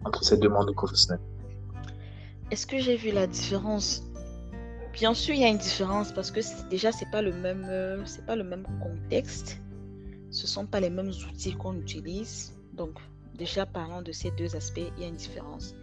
[0.05, 1.19] entre ces deux mondes professionnels
[2.51, 4.03] est-ce que j'ai vu la différence?
[4.93, 8.01] Bien sûr, il y a une différence parce que déjà c'est pas le même, euh,
[8.05, 9.59] c'est pas le même contexte.
[10.31, 12.53] Ce sont pas les mêmes outils qu'on utilise.
[12.73, 12.97] Donc
[13.35, 15.75] déjà parlant de ces deux aspects, il y a une différence.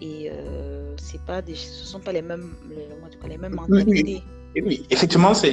[0.00, 4.22] Et euh, c'est pas des, ce sont pas les mêmes, les, les mêmes mentalités.
[4.56, 4.86] Oui, oui.
[4.90, 5.52] effectivement, c'est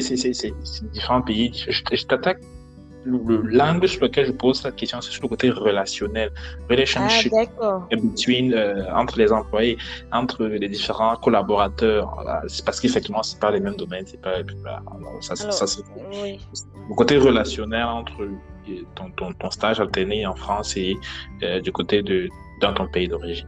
[0.94, 1.52] différents pays.
[1.54, 2.59] je t'attaque le,
[3.10, 6.32] l'angle sur lequel je pose cette question, c'est sur le côté relationnel.
[6.70, 9.78] Relationship ah, between, euh, entre les employés,
[10.12, 12.08] entre les différents collaborateurs.
[12.48, 14.06] C'est parce qu'effectivement, c'est pas les mêmes domaines.
[14.08, 14.38] C'est pas,
[15.22, 20.78] ça, ça, c'est, Le côté relationnel entre euh, ton, ton, ton, stage alterné en France
[20.78, 20.96] et
[21.44, 22.30] euh, du côté de
[22.62, 23.48] dans ton pays d'origine.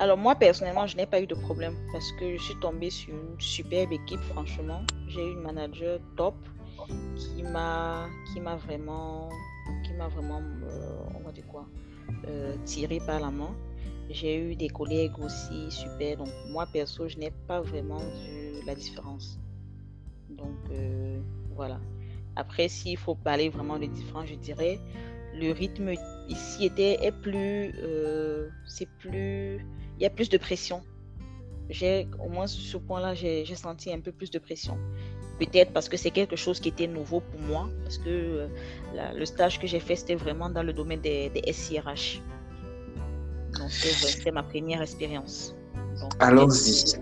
[0.00, 3.12] Alors moi personnellement, je n'ai pas eu de problème parce que je suis tombée sur
[3.12, 4.80] une superbe équipe, franchement.
[5.08, 6.34] J'ai eu une manager top
[7.16, 9.28] qui m'a qui m'a vraiment
[9.84, 11.66] qui m'a vraiment euh, on va dire quoi
[12.26, 13.54] euh, tiré par la main.
[14.10, 16.16] J'ai eu des collègues aussi super.
[16.16, 19.38] Donc moi perso je n'ai pas vraiment vu la différence.
[20.30, 21.20] Donc euh,
[21.54, 21.80] voilà.
[22.36, 24.78] Après s'il faut parler vraiment de différence je dirais
[25.34, 25.92] le rythme
[26.28, 27.72] ici était est plus
[28.66, 29.64] c'est plus
[29.96, 30.82] il y a plus de pression.
[31.68, 34.76] J'ai au moins sur ce point là j'ai senti un peu plus de pression
[35.40, 38.48] Peut-être parce que c'est quelque chose qui était nouveau pour moi, parce que euh,
[39.14, 42.20] le stage que j'ai fait, c'était vraiment dans le domaine des, SIRH.
[43.58, 45.56] Donc, c'était ma première expérience.
[46.18, 47.00] Allons-y.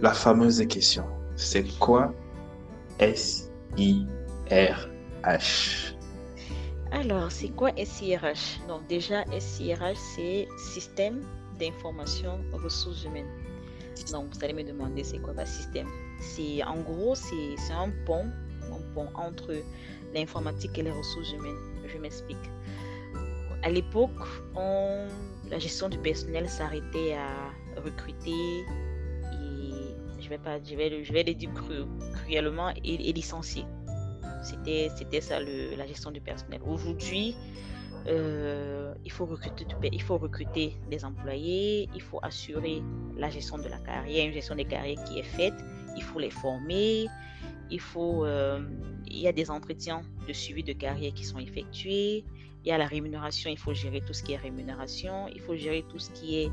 [0.00, 1.04] La fameuse question.
[1.34, 2.14] C'est quoi
[3.00, 3.48] SIRH
[6.92, 11.22] Alors, c'est quoi SIRH Donc, déjà, SIRH, c'est Système
[11.58, 13.30] d'information ressources humaines.
[14.12, 15.88] Donc, vous allez me demander, c'est quoi le système?
[16.22, 18.26] C'est en gros c'est un pont,
[18.70, 19.52] un pont entre
[20.14, 21.58] l'informatique et les ressources humaines.
[21.86, 22.50] Je m'explique.
[23.62, 24.10] À l'époque,
[24.54, 31.22] la gestion du personnel s'arrêtait à recruter et je vais pas, je vais, je vais
[31.22, 31.50] le dire
[32.14, 33.64] cruellement et, licencier.
[34.42, 36.60] C'était, c'était ça le, la gestion du personnel.
[36.66, 37.36] Aujourd'hui,
[38.08, 42.82] euh, il, faut recruter, il faut recruter des employés, il faut assurer
[43.16, 45.54] la gestion de la carrière, une gestion des carrières qui est faite
[45.96, 47.08] il faut les former,
[47.70, 48.60] il faut, euh,
[49.06, 52.24] il y a des entretiens de suivi de carrière qui sont effectués,
[52.64, 55.56] il y a la rémunération, il faut gérer tout ce qui est rémunération, il faut
[55.56, 56.50] gérer tout ce qui est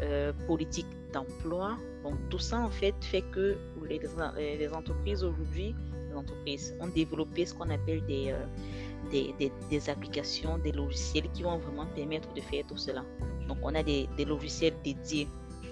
[0.00, 1.76] euh, politique d'emploi.
[2.04, 3.56] Donc tout ça en fait fait que
[3.88, 5.74] les, entreprises aujourd'hui,
[6.08, 11.58] les entreprises ont développé ce qu'on appelle des, euh, des, applications, des logiciels qui vont
[11.58, 13.04] vraiment permettre de faire tout cela.
[13.46, 15.28] Donc on a des logiciels dédiés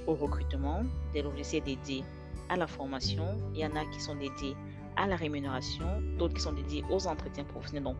[0.06, 0.82] au recrutement,
[1.14, 2.04] des logiciels dédiés
[2.50, 4.56] à la formation, il y en a qui sont dédiés
[4.96, 5.86] à la rémunération,
[6.18, 7.84] d'autres qui sont dédiés aux entretiens professionnels.
[7.84, 7.96] Donc,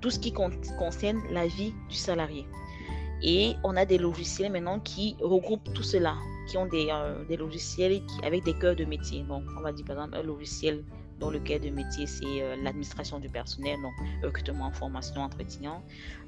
[0.00, 2.46] tout ce qui concerne la vie du salarié.
[3.22, 6.14] Et on a des logiciels maintenant qui regroupent tout cela,
[6.48, 9.22] qui ont des, euh, des logiciels avec des cœurs de métier.
[9.22, 10.84] Donc, on va dire par exemple un logiciel
[11.18, 15.80] dont le cœur de métier, c'est euh, l'administration du personnel, donc recrutement, formation, entretien.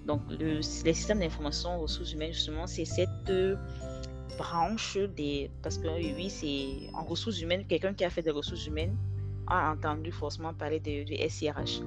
[0.07, 3.29] Donc, le, les systèmes d'information ressources humaines, justement, c'est cette...
[3.29, 3.57] Euh,
[4.37, 5.51] branche des...
[5.63, 8.97] Parce que oui, c'est en ressources humaines, quelqu'un qui a fait des ressources humaines
[9.47, 11.81] a entendu forcément parler de, SIRH.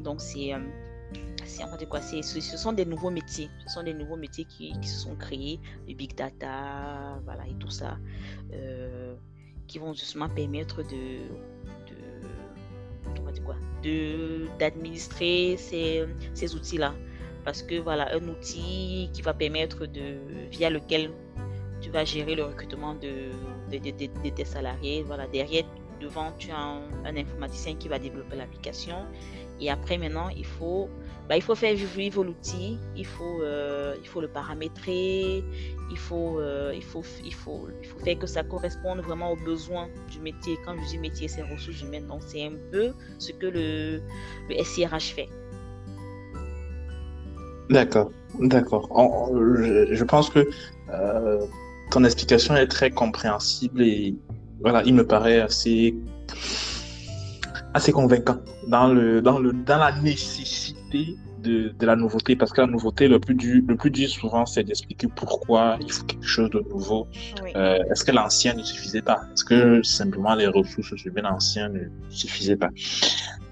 [0.00, 4.72] Donc, c'est euh, quoi ce, sont des nouveaux métiers ce sont des nouveaux métiers qui,
[4.80, 7.98] qui se sont créés le big data voilà et tout ça
[8.52, 9.14] euh,
[9.66, 11.18] qui vont justement permettre de,
[13.34, 16.94] de quoi de d'administrer ces, ces outils là
[17.44, 20.16] parce que voilà un outil qui va permettre de
[20.50, 21.10] via lequel
[21.84, 23.14] tu vas gérer le recrutement de,
[23.70, 25.64] de, tes salariés voilà derrière
[26.00, 28.96] devant tu as un, un informaticien qui va développer l'application
[29.60, 30.88] et après, maintenant, il faut,
[31.28, 35.44] bah, il faut faire vivre l'outil, il, faut, euh, il faut le paramétrer,
[35.90, 39.36] il faut, euh, il, faut, il, faut, il faut faire que ça corresponde vraiment aux
[39.36, 40.56] besoins du métier.
[40.64, 42.06] Quand je dis métier, c'est ressources humaines.
[42.08, 44.02] Donc, c'est un peu ce que le,
[44.48, 45.28] le SIRH fait.
[47.70, 48.88] D'accord, d'accord.
[49.90, 50.46] Je, pense que
[50.90, 51.46] euh,
[51.94, 54.16] ton explication est très compréhensible et
[54.60, 55.94] voilà, il me paraît assez
[57.72, 62.62] assez convaincant dans, le, dans, le, dans la nécessité de, de la nouveauté, parce que
[62.62, 66.26] la nouveauté, le plus dur, le plus dur souvent, c'est d'expliquer pourquoi il faut quelque
[66.26, 67.06] chose de nouveau.
[67.54, 69.20] Euh, est-ce que l'ancien ne suffisait pas?
[69.32, 72.70] Est-ce que simplement les ressources humaines anciennes ne suffisaient pas?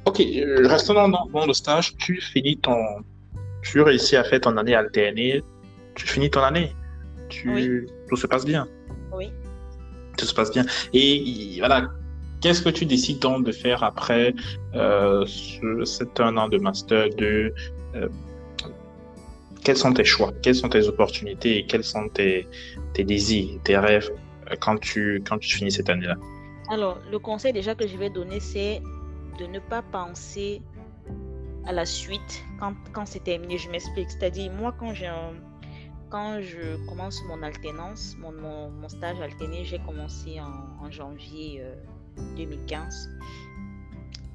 [0.07, 1.97] Ok, euh, restons dans, dans, le stage.
[1.99, 2.77] Tu finis ton.
[3.63, 5.43] Tu réussis à faire ton année alternée.
[5.95, 6.75] Tu finis ton année.
[7.33, 8.69] Tu, Tout se passe bien.
[9.13, 9.33] Oui.
[10.19, 10.65] Tout se passe bien.
[10.93, 11.89] Et voilà,
[12.43, 14.35] Qu'est-ce que tu décides donc de faire après
[14.75, 15.25] euh,
[15.85, 17.55] cet un an de master de
[17.95, 18.09] euh,
[19.63, 22.49] quels sont tes choix, quelles sont tes opportunités et quels sont tes,
[22.95, 24.11] tes désirs, tes rêves
[24.51, 26.17] euh, quand tu, quand tu finis cette année-là?
[26.69, 28.83] Alors, le conseil déjà que je vais donner, c'est
[29.39, 30.63] de ne pas penser
[31.65, 33.57] à la suite quand, quand c'est terminé.
[33.57, 34.11] Je m'explique.
[34.11, 35.11] C'est-à-dire, moi, quand j'ai
[36.13, 41.65] quand je commence mon alternance, mon, stage alterné, j'ai commencé en, janvier
[42.37, 43.09] 2015.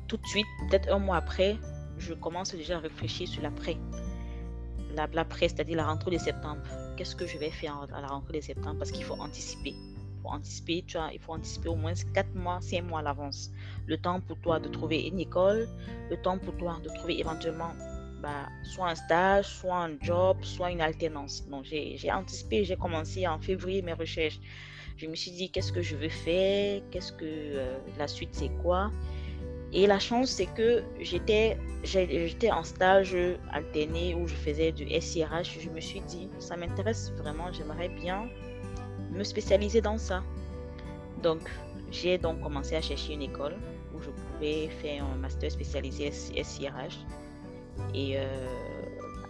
[0.07, 1.55] Tout de suite, peut-être un mois après,
[1.99, 3.77] je commence déjà à réfléchir sur l'après.
[5.13, 6.63] L'après, c'est-à-dire la rentrée de septembre.
[6.95, 8.79] Qu'est-ce que je vais faire à la rentrée de septembre?
[8.79, 9.75] Parce qu'il faut anticiper.
[10.23, 13.51] Pour anticiper, tu vois, il faut anticiper au moins 4 mois, 5 mois à l'avance.
[13.85, 15.69] Le temps pour toi de trouver une école,
[16.09, 17.73] le temps pour toi de trouver éventuellement
[18.21, 21.47] bah, soit un stage, soit un job, soit une alternance.
[21.47, 24.39] Donc, j'ai anticipé, j'ai commencé en février mes recherches
[24.97, 28.49] je me suis dit qu'est-ce que je veux faire, qu'est-ce que euh, la suite c'est
[28.63, 28.91] quoi?
[29.71, 33.15] Et la chance c'est que j'étais j'étais en stage
[33.51, 35.60] alterné où je faisais du SIRH.
[35.60, 38.27] Je me suis dit ça m'intéresse vraiment, j'aimerais bien
[39.12, 40.23] me spécialiser dans ça.
[41.21, 41.41] Donc
[41.91, 43.56] j'ai donc commencé à chercher une école
[43.93, 46.97] où je pouvais faire un master spécialisé SIRH.
[47.93, 48.25] Et euh,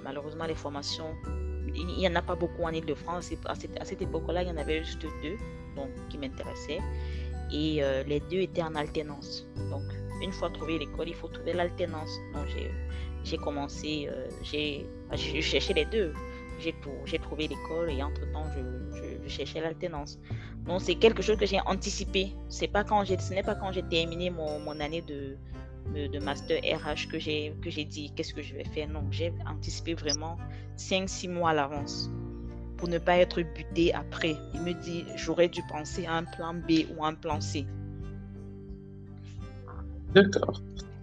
[0.03, 1.15] malheureusement les formations
[1.77, 3.31] il n'y en a pas beaucoup en Ile-de-France.
[3.45, 5.38] À cette, époque-là, il y en avait juste deux
[5.75, 6.79] donc, qui m'intéressaient.
[7.51, 9.47] Et euh, les deux étaient en alternance.
[9.69, 9.83] Donc,
[10.21, 12.10] une fois trouvé l'école, il faut trouver l'alternance.
[12.33, 12.45] Donc,
[13.23, 14.86] j'ai commencé, euh, j'ai
[15.41, 16.13] cherché les deux.
[16.60, 20.19] J'ai trouvé l'école et entre-temps, je, je, cherchais l'alternance.
[20.65, 22.33] Donc, c'est quelque chose que j'ai anticipé.
[22.73, 25.38] Pas quand ce n'est pas quand j'ai terminé mon année de,
[25.93, 28.89] de, master RH que j'ai que j'ai dit qu'est-ce que je vais faire?
[28.89, 30.38] Non, j'ai anticipé vraiment
[30.78, 32.10] 5-6 mois à l'avance
[32.78, 34.36] pour ne pas être buté après.
[34.54, 37.65] Il me dit j'aurais dû penser à un plan B ou un plan C.
[40.13, 40.62] D'accord.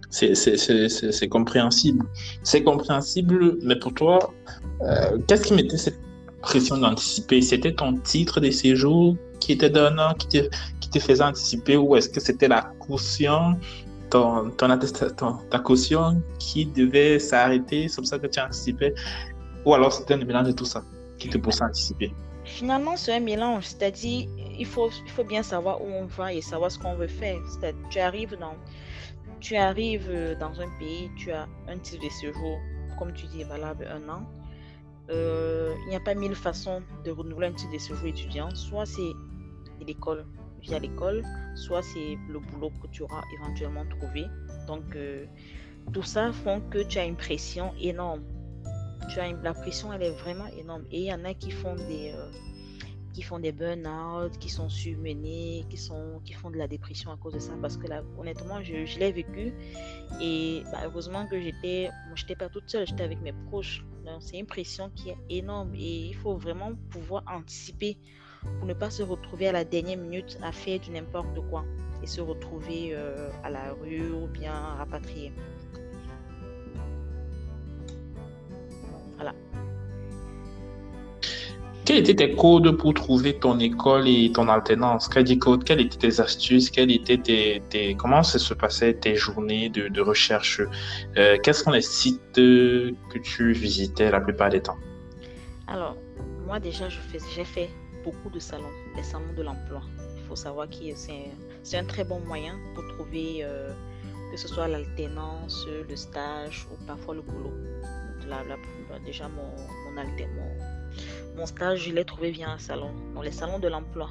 [0.09, 2.05] C'est compréhensible.
[2.43, 4.33] C'est compréhensible, mais pour toi,
[4.81, 5.99] euh, qu'est-ce qui mettait cette
[6.41, 7.41] pression d'anticiper?
[7.41, 11.95] C'était ton titre de séjour qui était donnant, qui te, qui te faisait anticiper, ou
[11.95, 13.59] est-ce que c'était la caution?
[14.15, 14.67] Ton,
[15.17, 18.93] ton, ta caution qui devait s'arrêter, c'est pour ça que tu anticipais,
[19.65, 20.81] ou alors c'était un mélange de tout ça
[21.19, 22.13] qui te pousse à anticiper?
[22.45, 26.41] Finalement, c'est un mélange, c'est-à-dire il faut, il faut bien savoir où on va et
[26.41, 27.39] savoir ce qu'on veut faire.
[27.89, 28.55] Tu arrives, dans,
[29.39, 32.57] tu arrives dans un pays, tu as un titre de séjour,
[32.99, 34.23] comme tu dis, valable un an.
[35.09, 38.49] Euh, il n'y a pas mille façons de renouveler un titre de séjour étudiant.
[38.53, 39.13] Soit c'est
[39.85, 40.25] l'école,
[40.65, 41.23] via l'école,
[41.55, 44.25] soit c'est le boulot que tu auras éventuellement trouvé.
[44.67, 45.25] Donc, euh,
[45.93, 48.23] tout ça font que tu as une pression énorme.
[49.09, 50.83] Tu as une, la pression, elle est vraiment énorme.
[50.91, 52.31] Et il y en a qui font des, euh,
[53.13, 57.17] qui font des burn-out, qui sont submenés, qui, sont, qui font de la dépression à
[57.17, 57.53] cause de ça.
[57.61, 59.53] Parce que là, honnêtement, je, l'ai vécu.
[60.19, 63.85] Et bah, heureusement que j'étais, moi, j'étais pas toute seule, j'étais avec mes proches.
[64.19, 67.97] C'est une pression qui est énorme et il faut vraiment pouvoir anticiper
[68.57, 71.63] pour ne pas se retrouver à la dernière minute à faire du n'importe quoi
[72.03, 75.31] et se retrouver euh, à la rue ou bien rapatrié.
[81.85, 85.07] Quel quels étaient tes codes pour trouver ton école et ton alternance?
[85.07, 86.71] Quels étaient tes astuces?
[86.71, 90.61] Quels étaient tes, comment ça se passait tes journées de, recherche?
[91.15, 94.77] Euh, Quels sont les sites que tu visitais la plupart des temps?
[95.67, 95.95] Alors,
[96.47, 97.69] moi déjà, j'ai fait
[98.05, 99.81] beaucoup de salons, les salons de l'emploi.
[100.17, 103.73] Il faut savoir que c'est un, très bon moyen pour trouver euh,
[104.31, 107.53] que ce soit l'alternance, le stage ou parfois le boulot.
[109.03, 109.49] déjà, mon,
[109.85, 109.93] mon,
[111.35, 114.09] mon, stage, je l'ai trouvé via un salon, dans les salons de l'emploi.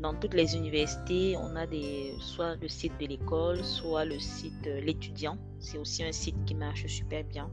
[0.00, 4.60] Dans toutes les universités, on a des, soit le site de l'école, soit le site
[4.62, 5.38] de l'étudiant.
[5.60, 7.48] C'est aussi un site qui marche super bien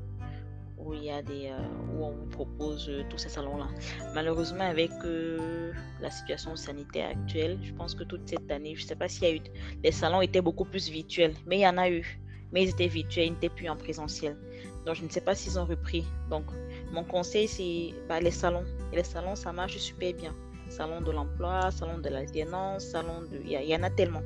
[0.85, 1.57] où il y a des euh,
[1.93, 3.67] où on vous propose euh, tous ces salons là.
[4.13, 8.95] Malheureusement avec euh, la situation sanitaire actuelle, je pense que toute cette année, je sais
[8.95, 9.41] pas s'il y a eu
[9.83, 12.19] les salons étaient beaucoup plus virtuels, mais il y en a eu,
[12.51, 14.37] mais ils étaient virtuels, ils n'étaient plus en présentiel.
[14.85, 16.03] Donc je ne sais pas s'ils ont repris.
[16.29, 16.45] Donc
[16.91, 18.65] mon conseil c'est bah, les salons.
[18.93, 20.33] Les salons ça marche super bien.
[20.69, 24.23] Salon de l'emploi, salon de l'alternance, salon de il y, en a tellement.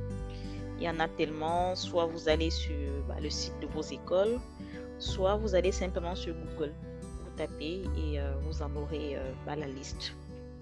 [0.78, 1.76] Il y en a tellement.
[1.76, 2.76] Soit vous allez sur
[3.08, 4.40] bah, le site de vos écoles
[5.00, 9.56] soit vous allez simplement sur Google, vous tapez et euh, vous en aurez euh, bah,
[9.56, 10.16] la liste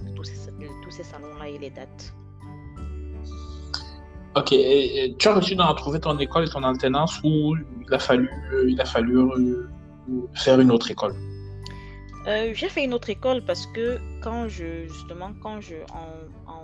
[0.03, 2.13] de tous ces, salons-là et les dates.
[4.35, 8.29] Ok, tu as réussi à trouver ton école et ton alternance ou il a fallu,
[8.51, 9.15] euh, il a fallu
[10.33, 11.13] faire une autre école?
[12.25, 16.63] J'ai fait une autre école parce que quand je, justement, quand je, en,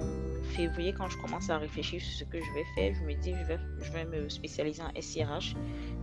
[0.56, 3.34] février, quand je commence à réfléchir sur ce que je vais faire, je me dis,
[3.34, 5.56] je vais, je vais me spécialiser en SIRH.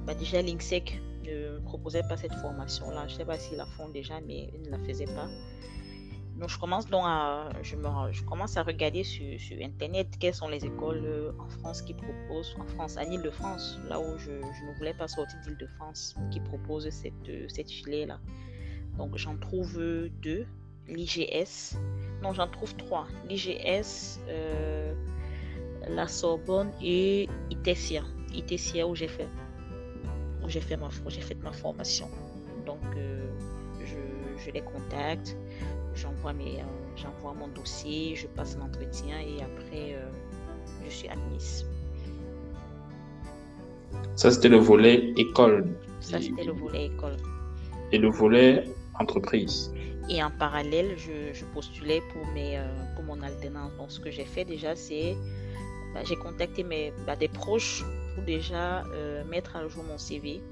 [0.07, 3.07] Bah, déjà, l'INSEC ne proposait pas cette formation-là.
[3.09, 5.29] Je sais pas s'ils la font déjà, mais ils ne la faisaient pas.
[6.39, 9.24] Donc, je commence donc à, je me, je commence à regarder sur,
[9.62, 13.99] Internet quelles sont les écoles euh, en France qui proposent, en France, en Ile-de-France, là
[13.99, 18.20] où je, ne voulais pas sortir d'Ile-de-France, qui proposent cette, euh, cette filet-là.
[18.99, 19.79] Donc, j'en trouve
[20.22, 20.47] deux.
[20.89, 21.77] L'IGS,
[22.22, 23.07] non, j'en trouve trois.
[23.29, 24.95] L'IGS, euh,
[25.89, 28.03] la Sorbonne et ITESIA.
[28.35, 29.29] ITESIA où j'ai fait
[30.49, 32.09] j'ai fait ma, j'ai fait ma formation.
[32.64, 33.26] Donc, euh,
[33.84, 35.37] je, les contacte,
[35.95, 36.64] j'envoie, mes, euh,
[36.97, 40.09] j'envoie mon dossier, je passe l'entretien et après, euh,
[40.84, 41.66] je suis admise.
[44.14, 45.66] Ça, c'était le volet école.
[46.01, 47.16] Ça, c'était le volet école.
[47.93, 48.64] Et le volet
[48.99, 49.72] entreprise.
[50.09, 52.61] Et en parallèle, je, postulais pour, mes,
[52.95, 53.72] pour mon alternance.
[53.76, 55.16] Donc, ce que j'ai fait déjà, c'est
[55.97, 57.84] bah, j'ai contacté mes, bah, des proches
[58.23, 60.43] déjà euh, mettre à jour mon CV.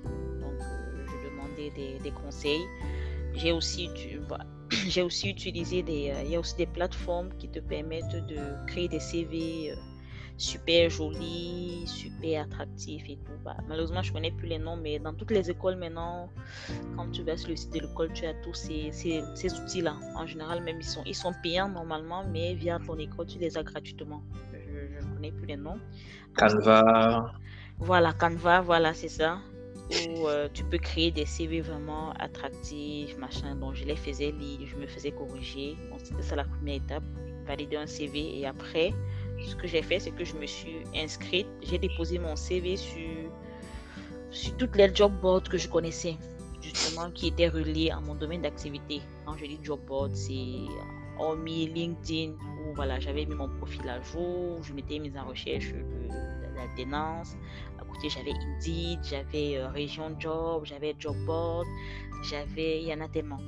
[0.41, 1.71] Donc, euh, je demandais
[2.03, 2.65] des, conseils.
[3.35, 3.91] J'ai aussi,
[4.71, 8.67] j'ai aussi utilisé des, euh, il y a aussi des plateformes qui te permettent de
[8.67, 9.75] créer des CV
[10.37, 13.33] super jolis, super attractifs et tout.
[13.45, 16.29] Bah, malheureusement, je connais plus les noms, mais dans toutes les écoles maintenant,
[16.97, 19.97] quand tu vas sur le site de l'école, tu as tous ces, ces, outils-là.
[20.17, 23.57] En général, même ils sont, ils sont payants normalement, mais via ton école, tu les
[23.57, 24.23] as gratuitement.
[24.53, 25.79] Je ne connais plus les noms.
[26.37, 27.33] Canva.
[27.79, 29.39] Voilà, Canva, voilà, c'est ça.
[30.09, 33.57] Où euh, tu peux créer des CV vraiment attractifs, machin.
[33.57, 35.77] Donc, je les faisais lire, je me faisais corriger.
[35.91, 37.03] Donc, c'était ça la première étape,
[37.47, 38.39] valider un CV.
[38.39, 38.93] Et après,
[39.47, 41.47] ce que j'ai fait, c'est que je me suis inscrite.
[41.63, 43.31] J'ai déposé mon CV sur,
[44.31, 46.17] sur toutes les job boards que je connaissais,
[46.63, 49.03] justement, qui étaient reliés à mon domaine d'activité.
[49.27, 50.65] Quand je dis job board, c'est
[51.19, 55.73] hormis LinkedIn, où voilà, j'avais mis mon profil à jour, je m'étais mise en recherche
[55.73, 61.67] de, À côté, j'avais Indeed, j'avais euh, Région Job, j'avais Job Board,
[62.23, 63.41] j'avais, il y en a tellement.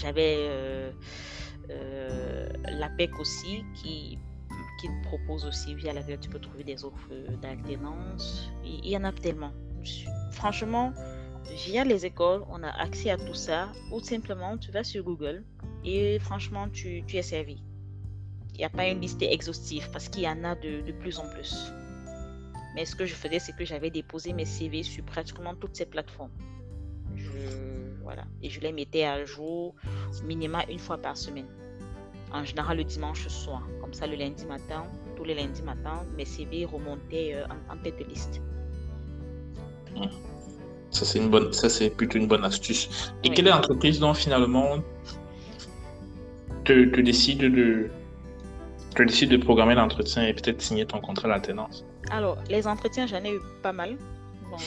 [0.00, 0.92] J'avais euh,
[1.70, 2.48] euh,
[2.78, 4.18] l'APEC aussi qui,
[4.80, 8.50] qui propose aussi via laquelle tu peux trouver des offres d'alternance.
[8.64, 9.52] Il y en a tellement.
[10.32, 10.92] Franchement,
[11.66, 15.44] via les écoles, on a accès à tout ça ou simplement tu vas sur Google
[15.84, 17.62] et franchement, tu, tu es servi.
[18.54, 21.18] Il n'y a pas une liste exhaustive parce qu'il y en a de, de, plus
[21.18, 21.72] en plus.
[22.74, 25.86] Mais ce que je faisais, c'est que j'avais déposé mes CV sur pratiquement toutes ces
[25.86, 26.30] plateformes.
[28.02, 28.24] voilà.
[28.42, 29.74] Et je les mettais à jour
[30.24, 31.46] minimum une fois par semaine.
[32.32, 33.66] En général, le dimanche soir.
[33.80, 34.84] Comme ça, le lundi matin,
[35.16, 38.40] tous les lundis matin, mes CV remontaient euh, en, tête de liste.
[40.90, 43.12] Ça, c'est une bonne, ça, c'est plutôt une bonne astuce.
[43.24, 44.78] Et quelle est l'entreprise dont finalement
[46.64, 47.90] tu, décides de,
[48.94, 53.22] tu décides de programmer l'entretien et peut-être signer ton contrat d'alternance Alors, les entretiens, j'en
[53.24, 53.96] ai eu pas mal.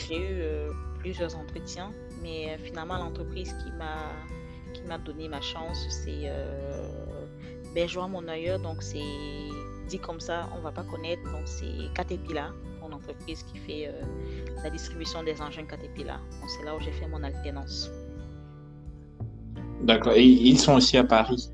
[0.08, 0.70] J'ai eu euh,
[1.00, 3.98] plusieurs entretiens, mais euh, finalement, l'entreprise qui m'a
[4.74, 6.88] qui m'a donné ma chance, c'est euh,
[8.28, 8.60] ailleurs.
[8.60, 9.00] Donc, c'est
[9.88, 11.24] dit comme ça, on va pas connaître.
[11.24, 14.02] Donc, c'est Caterpillar, mon entreprise qui fait euh,
[14.64, 16.20] la distribution des engins Caterpillar.
[16.42, 17.92] Donc, c'est là où j'ai fait mon alternance.
[19.82, 20.14] D'accord.
[20.14, 21.50] Et ils sont aussi à Paris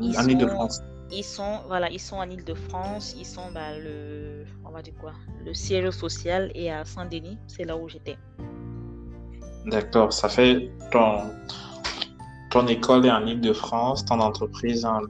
[0.00, 0.82] Ils en sont, Ile-de-France.
[1.10, 3.14] Ils sont, voilà, ils sont en Ile-de-France.
[3.18, 5.12] Ils sont, bah, le, on va dire quoi,
[5.44, 7.38] le siège social est à Saint-Denis.
[7.46, 8.16] C'est là où j'étais.
[9.66, 11.22] D'accord, ça fait ton,
[12.50, 15.00] ton école est en Ile-de-France, ton entreprise en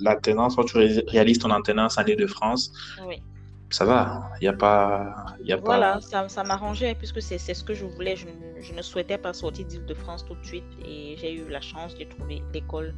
[0.00, 2.70] l'alternance, quand tu réalises ton alternance en Ile-de-France,
[3.06, 3.22] Oui.
[3.70, 5.14] ça va, il n'y a pas...
[5.42, 6.00] Y a Voilà, pas...
[6.02, 8.14] ça, ça m'arrangeait puisque c'est c'est ce que je voulais.
[8.16, 11.62] Je, ne- je ne souhaitais pas sortir d'Île-de-France tout de suite et j'ai eu la
[11.62, 12.94] chance de trouver l'école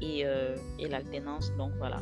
[0.00, 1.52] et, euh, et l'alternance.
[1.58, 2.00] Donc voilà.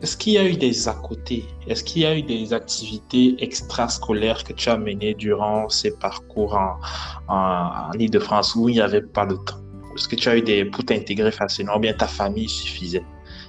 [0.00, 1.44] Est-ce qu'il y a eu des à côté?
[1.66, 6.54] Est-ce qu'il y a eu des activités extrascolaires que tu as menées durant ces parcours
[6.54, 6.78] en,
[7.28, 9.60] en, en Ile-de-France où il n'y avait pas de temps?
[9.94, 11.76] Est-ce que tu as eu des pour t'intégrer facilement?
[11.76, 13.04] Ou bien ta famille suffisait?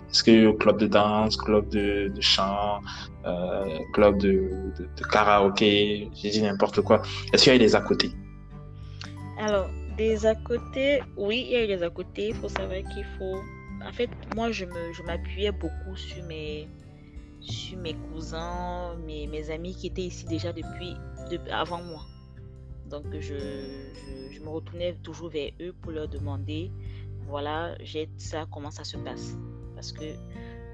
[0.10, 2.82] Est-ce que club de danse, club de, de chant,
[3.26, 4.34] euh, club de,
[4.78, 7.02] de, de karaoké, j'ai dit n'importe quoi.
[7.32, 8.12] Est-ce qu'il y a eu des à côté?
[9.40, 12.30] Alors, des à côté, oui, il y a eu des à côté.
[12.30, 13.42] Il faut savoir qu'il faut.
[13.84, 16.68] En fait, moi, je me, je m'appuyais beaucoup sur mes,
[17.42, 20.96] sur mes cousins, mes, mes amis qui étaient ici déjà depuis,
[21.30, 22.02] de- avant moi.
[22.90, 23.38] Donc, je,
[24.32, 26.72] je, me retournais toujours vers eux pour leur demander,
[27.28, 29.38] voilà, j'ai ça, comment ça se passe?
[29.74, 30.04] Parce que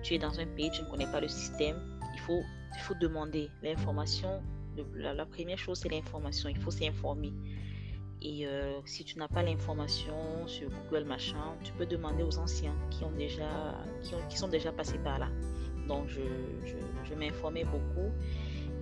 [0.03, 1.77] tu es dans un pays, tu ne connais pas le système,
[2.13, 2.41] il faut,
[2.75, 4.41] il faut demander l'information.
[4.95, 6.49] La première chose, c'est l'information.
[6.49, 7.33] Il faut s'informer.
[8.21, 12.75] Et euh, si tu n'as pas l'information sur Google machin, tu peux demander aux anciens
[12.89, 15.29] qui ont déjà, qui ont, qui sont déjà passés par là.
[15.87, 18.11] Donc je, m'informais beaucoup.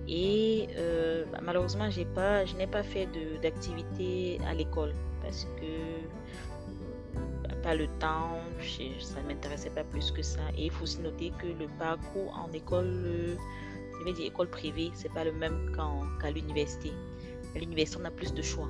[0.06, 3.08] Et euh, bah, malheureusement, j'ai pas, je n'ai pas fait
[3.42, 8.38] d'activité à l'école parce que euh, pas le temps,
[9.00, 10.40] ça ne m'intéressait pas plus que ça.
[10.56, 13.36] Et il faut aussi noter que le parcours en école, euh,
[14.00, 15.72] je vais dire école privée, c'est pas le même
[16.20, 16.92] qu'à l'université.
[17.54, 18.68] À l'université, on a plus de choix.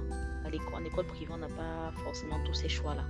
[0.75, 3.05] En école privée, on n'a pas forcément tous ces choix-là.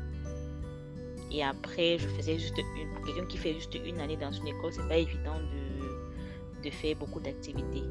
[1.31, 2.91] Et après, je faisais juste une.
[2.95, 6.71] Pour quelqu'un qui fait juste une année dans une école, c'est pas évident de, de
[6.71, 7.83] faire beaucoup d'activités.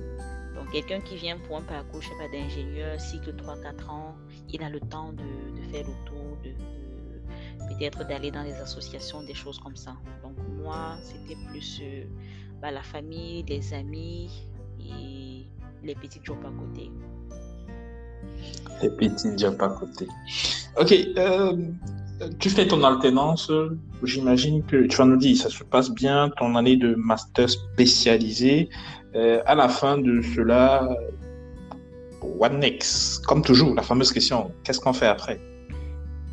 [0.55, 4.15] Donc, quelqu'un qui vient pour un parcours, je sais pas, d'ingénieur, cycle 3-4 ans,
[4.49, 5.23] il a le temps de,
[5.55, 6.55] de faire le tour, de-
[7.69, 9.95] peut-être d'aller dans des associations, des choses comme ça.
[10.23, 12.05] Donc, moi, c'était plus euh,
[12.59, 14.31] bah, la famille, les amis
[14.79, 15.45] et
[15.83, 16.91] les petits jobs à côté.
[18.81, 20.07] Les petits jobs à côté.
[20.79, 21.57] Ok, euh,
[22.39, 23.51] tu fais ton alternance,
[24.03, 28.69] j'imagine que tu vas nous dire, ça se passe bien, ton année de master spécialisé.
[29.15, 30.87] Euh, à la fin de cela,
[32.21, 33.25] what next?
[33.25, 35.39] Comme toujours, la fameuse question, qu'est-ce qu'on fait après?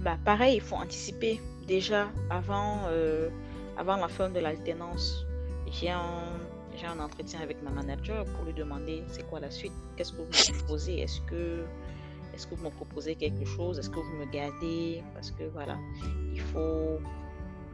[0.03, 1.41] Bah, pareil, il faut anticiper.
[1.67, 3.29] Déjà, avant, euh,
[3.79, 5.27] avant la fin de l'alternance,
[6.77, 10.19] j'ai un entretien avec ma manager pour lui demander c'est quoi la suite, qu'est-ce que
[10.19, 11.65] vous me proposez, est-ce que,
[12.35, 15.79] est-ce que vous me proposez quelque chose, est-ce que vous me gardez, parce que voilà,
[16.33, 16.99] il faut,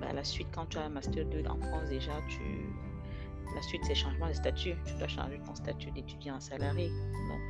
[0.01, 2.42] bah, la suite, quand tu as un Master 2 en France déjà, tu,
[3.55, 6.88] la suite c'est changement de statut, tu dois changer ton statut d'étudiant à salarié.
[6.88, 7.40] Donc,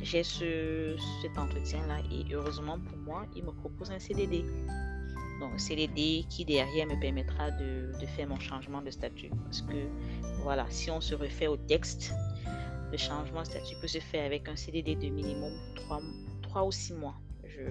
[0.00, 4.44] j'ai ce, cet entretien-là et heureusement pour moi, il me propose un CDD.
[5.40, 9.30] Donc, CDD qui derrière me permettra de, faire mon changement de statut.
[9.44, 9.86] Parce que,
[10.42, 12.12] voilà, si on se refait au texte,
[12.90, 16.00] le changement de statut peut se faire avec un CDD de minimum 3,
[16.42, 17.14] 3 ou 6 mois
[17.44, 17.62] je,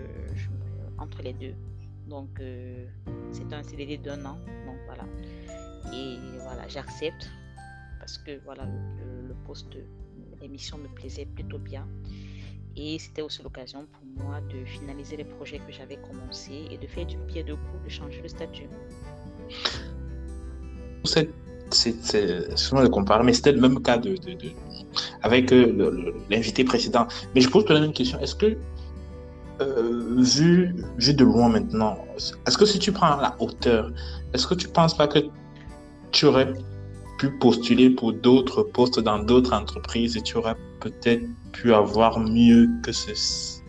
[0.97, 1.55] entre les deux.
[2.07, 2.85] Donc, euh,
[3.31, 4.37] c'est un CDD d'un an.
[4.65, 5.05] Donc, voilà.
[5.93, 7.29] Et voilà, j'accepte
[7.99, 9.75] parce que, voilà, le poste,
[10.41, 11.85] l'émission me plaisait plutôt bien.
[12.79, 16.85] Et c'était aussi l'occasion pour moi de finaliser les projets que j'avais commencés et de
[16.85, 18.69] faire du pied de coup, de changer de statut.
[21.03, 21.29] C'est,
[22.51, 24.15] excuse-moi de comparer, mais c'était le même cas de,
[25.23, 27.07] avec euh, le- le- l'invité précédent.
[27.33, 28.19] Mais je pose la même question.
[28.19, 28.57] Est-ce que,
[29.61, 31.97] euh, vu, vu de loin maintenant,
[32.45, 33.91] est-ce que si tu prends la hauteur,
[34.33, 35.19] est-ce que tu penses pas que
[36.11, 36.53] tu aurais
[37.17, 42.69] pu postuler pour d'autres postes dans d'autres entreprises et tu aurais peut-être pu avoir mieux
[42.83, 43.61] que ce...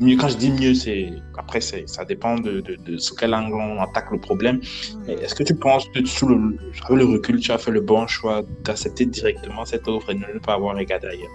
[0.00, 3.34] Mieux, quand je dis mieux, c'est après c'est ça dépend de, de, de sous quel
[3.34, 4.60] angle on attaque le problème.
[5.08, 8.06] Est-ce que tu penses que sous le, avec le recul, tu as fait le bon
[8.06, 11.30] choix d'accepter directement cette offre et de ne pas avoir regardé ailleurs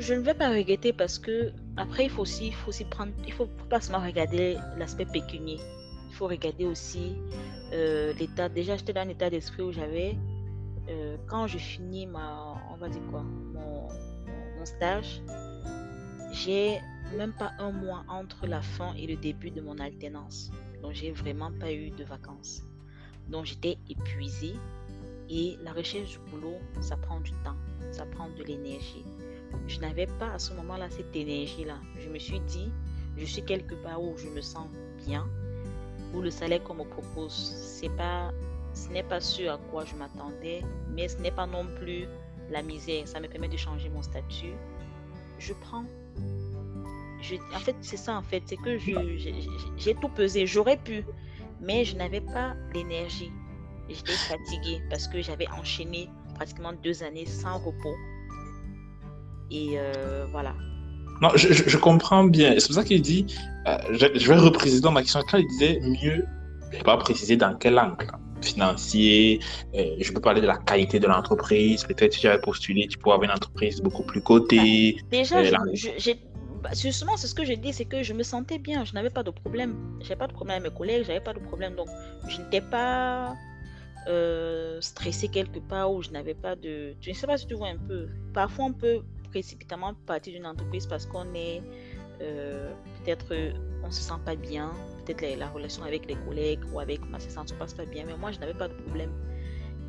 [0.00, 3.12] Je ne vais pas regretter parce que après il faut aussi, il faut aussi prendre,
[3.26, 5.58] il faut pas seulement regarder l'aspect pécunier.
[6.18, 7.14] Faut regarder aussi
[7.72, 8.48] euh, l'état.
[8.48, 10.18] Déjà, j'étais dans un état d'esprit où j'avais,
[10.88, 13.88] euh, quand je finis ma, on va dire quoi, mon
[14.64, 15.22] stage,
[16.32, 16.80] j'ai
[17.16, 20.50] même pas un mois entre la fin et le début de mon alternance.
[20.82, 22.64] Donc, j'ai vraiment pas eu de vacances.
[23.28, 24.56] Donc, j'étais épuisée
[25.30, 27.56] et la recherche du boulot, ça prend du temps,
[27.92, 29.04] ça prend de l'énergie.
[29.68, 31.78] Je n'avais pas à ce moment-là cette énergie-là.
[32.00, 32.72] Je me suis dit,
[33.16, 34.66] je suis quelque part où je me sens
[35.06, 35.28] bien
[36.14, 38.32] ou le salaire qu'on me propose, c'est pas,
[38.72, 42.06] ce n'est pas ce à quoi je m'attendais, mais ce n'est pas non plus
[42.50, 43.06] la misère.
[43.06, 44.54] Ça me permet de changer mon statut.
[45.38, 45.84] Je prends.
[47.54, 48.42] En fait, c'est ça, en fait.
[48.46, 50.46] C'est que j'ai tout pesé.
[50.46, 51.04] J'aurais pu,
[51.60, 53.32] mais je n'avais pas l'énergie.
[53.88, 57.96] J'étais fatiguée parce que j'avais enchaîné pratiquement deux années sans repos.
[59.50, 60.54] Et euh, voilà.
[61.20, 62.54] Non, je, je, comprends bien.
[62.58, 63.26] C'est pour ça qu'il dit,
[63.66, 66.24] euh, je, vais repréciser dans ma question, quand il disait mieux,
[66.62, 68.06] je ne vais pas préciser dans quel angle
[68.40, 69.40] financier,
[69.74, 73.14] euh, je peux parler de la qualité de l'entreprise, peut-être si j'avais postulé, tu pourrais
[73.14, 74.96] avoir une entreprise beaucoup plus cotée.
[75.10, 75.42] Bah, déjà,
[75.74, 76.20] j'ai
[76.62, 79.10] bah, justement, c'est ce que j'ai dit, c'est que je me sentais bien, je n'avais
[79.10, 79.76] pas de problème.
[80.00, 81.74] J'avais pas de problème avec mes collègues, j'avais pas de problème.
[81.76, 81.88] Donc,
[82.28, 83.36] je n'étais pas
[84.08, 86.94] euh, stressée quelque part ou je n'avais pas de.
[87.00, 88.08] Je ne sais pas si tu vois un peu.
[88.34, 91.62] Parfois, on peut précipitamment partir d'une entreprise parce qu'on est
[92.20, 92.72] euh,
[93.04, 93.34] peut-être
[93.84, 94.72] on se sent pas bien,
[95.04, 98.16] peut-être la, relation avec les collègues ou avec ma ne se passe pas bien, mais
[98.16, 99.12] moi je n'avais pas de problème.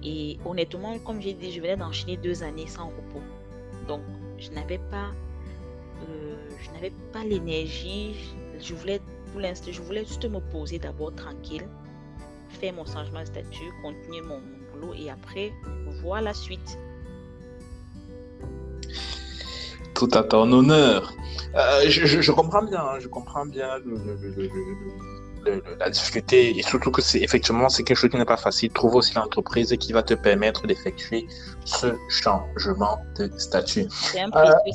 [0.04, 3.22] Et honnêtement, comme j'ai dit, je venais d'enchaîner deux années sans repos.
[3.88, 4.02] Donc
[4.38, 5.10] je n'avais pas,
[6.08, 8.16] euh, je n'avais pas l'énergie.
[8.60, 11.68] Je voulais, pour l'instant, je voulais juste me poser d'abord tranquille,
[12.50, 15.52] faire mon changement de statut, continuer mon boulot et après
[16.02, 16.78] voir la suite
[20.00, 21.14] tout à ton honneur.
[21.56, 23.70] Euh, je, comprends bien, hein, je comprends bien
[25.80, 28.72] la difficulté et surtout que c'est effectivement c'est quelque chose qui n'est pas facile.
[28.72, 31.28] Trouve aussi l'entreprise qui va te permettre d'effectuer
[31.66, 33.88] ce changement de statut.
[33.89, 34.72] C'est un euh, peu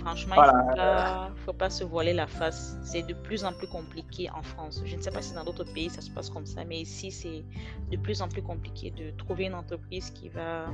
[0.00, 2.78] Franchement, il ne faut, pas se voiler la face.
[2.82, 4.80] C'est de plus en plus compliqué en France.
[4.86, 7.10] Je ne sais pas si dans d'autres pays ça se passe comme ça, mais ici
[7.10, 7.44] c'est
[7.90, 10.64] de plus en plus compliqué de trouver une entreprise qui va,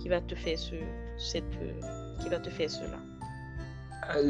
[0.00, 0.74] qui va te faire ce,
[1.18, 1.44] cette,
[2.20, 2.98] qui va te faire cela.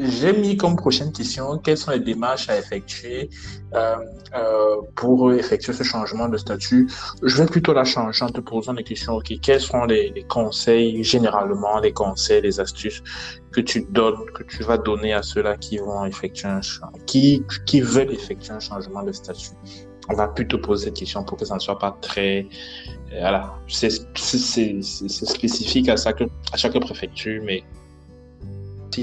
[0.03, 3.29] J'ai mis comme prochaine question quelles sont les démarches à effectuer
[3.73, 3.95] euh,
[4.35, 6.89] euh, pour effectuer ce changement de statut?
[7.21, 9.15] Je vais plutôt la changer en te posant des questions.
[9.15, 13.03] Ok, quels sont les, conseils généralement, les conseils, les astuces
[13.51, 16.61] que tu donnes, que tu vas donner à ceux-là qui vont effectuer un
[17.05, 19.51] qui qui veulent effectuer un changement de statut?
[20.09, 22.47] On va plutôt poser cette question pour que ça ne soit pas très
[23.11, 23.89] euh, voilà, c'est
[24.81, 26.21] spécifique à chaque
[26.53, 27.63] à chaque préfecture, mais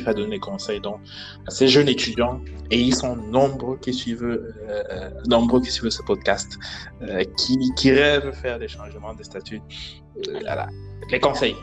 [0.07, 1.01] à donner des conseils donc,
[1.47, 2.40] à ces jeunes étudiants,
[2.70, 6.59] et ils sont nombreux qui suivent, euh, nombreux qui suivent ce podcast,
[7.03, 9.61] euh, qui, qui, rêvent faire des changements de statut.
[10.28, 10.68] Euh, voilà.
[11.11, 11.57] Les conseils.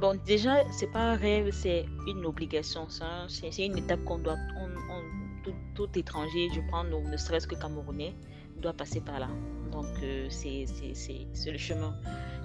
[0.00, 2.88] Bon, déjà, c'est pas un rêve, c'est une obligation.
[3.28, 4.36] C'est une étape qu'on doit.
[5.74, 8.14] tout, étranger, je prends, ne serait-ce que Camerounais,
[8.60, 9.28] doit passer par là.
[9.70, 9.86] Donc,
[10.28, 10.66] c'est
[11.46, 11.94] le chemin.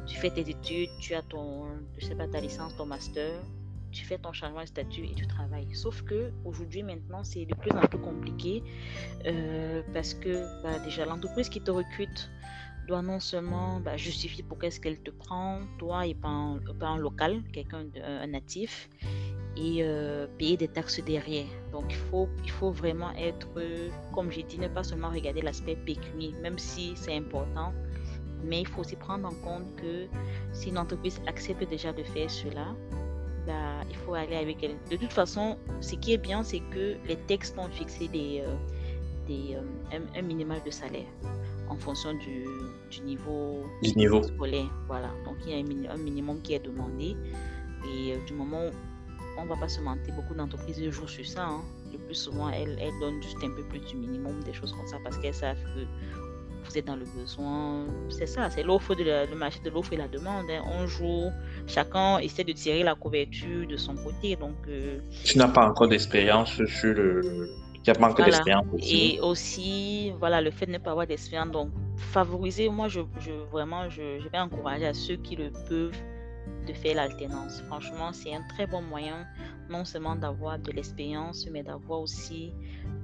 [0.05, 1.65] Tu fais tes études, tu as ton,
[1.97, 3.41] je sais pas, ta licence, ton master,
[3.97, 5.73] tu fais ton changement de statut et tu travailles.
[5.73, 8.63] Sauf que aujourd'hui, maintenant, c'est de plus en plus compliqué
[9.25, 10.33] euh, parce que
[10.63, 12.29] bah, déjà l'entreprise qui te recrute
[12.87, 17.41] doit non seulement bah, justifier pourquoi est-ce qu'elle te prend, toi et pas un, local,
[17.51, 18.87] quelqu'un un natif,
[19.57, 21.47] et euh, payer des taxes derrière.
[21.71, 23.49] Donc il faut, il faut vraiment être,
[24.13, 27.73] comme j'ai dit, ne pas seulement regarder l'aspect pécunier, même si c'est important,
[28.43, 30.07] mais il faut aussi prendre en compte que
[30.53, 32.67] si une entreprise accepte déjà de faire cela,
[33.47, 34.75] bah, il faut aller avec elle.
[34.91, 38.55] De toute façon, ce qui est bien, c'est que les textes ont fixé des, euh,
[39.25, 41.07] des, euh, un, minimal de salaire
[41.69, 42.45] en fonction du,
[42.91, 44.69] du niveau, du niveau scolaire.
[44.87, 45.09] Voilà.
[45.25, 47.15] Donc, il y a un, minimum qui est demandé.
[47.85, 48.69] Et euh, du moment
[49.37, 51.45] on ne va pas se mentir, beaucoup d'entreprises jouent sur ça.
[51.45, 51.61] Hein.
[51.93, 54.87] Le plus souvent, elles, elles, donnent juste un peu plus du minimum, des choses comme
[54.87, 55.85] ça, parce qu'elles savent que
[56.67, 57.85] vous êtes dans le besoin.
[58.09, 60.45] C'est ça, c'est l'offre de le marché de l'offre et la demande.
[60.49, 60.63] Hein.
[60.65, 61.29] On joue,
[61.67, 64.35] chacun essaie de tirer la couverture de son côté.
[64.35, 67.49] Donc, euh, tu n'as pas encore d'expérience sur le.
[67.75, 69.15] Il n'y a pas encore d'expérience aussi.
[69.15, 71.51] Et aussi, voilà, le fait de ne pas avoir d'expérience.
[71.51, 75.95] Donc, favoriser, moi, je, je vraiment, je, je vais encourager à ceux qui le peuvent
[76.67, 77.61] de faire l'alternance.
[77.67, 79.25] Franchement, c'est un très bon moyen
[79.69, 82.53] non seulement d'avoir de l'expérience, mais d'avoir aussi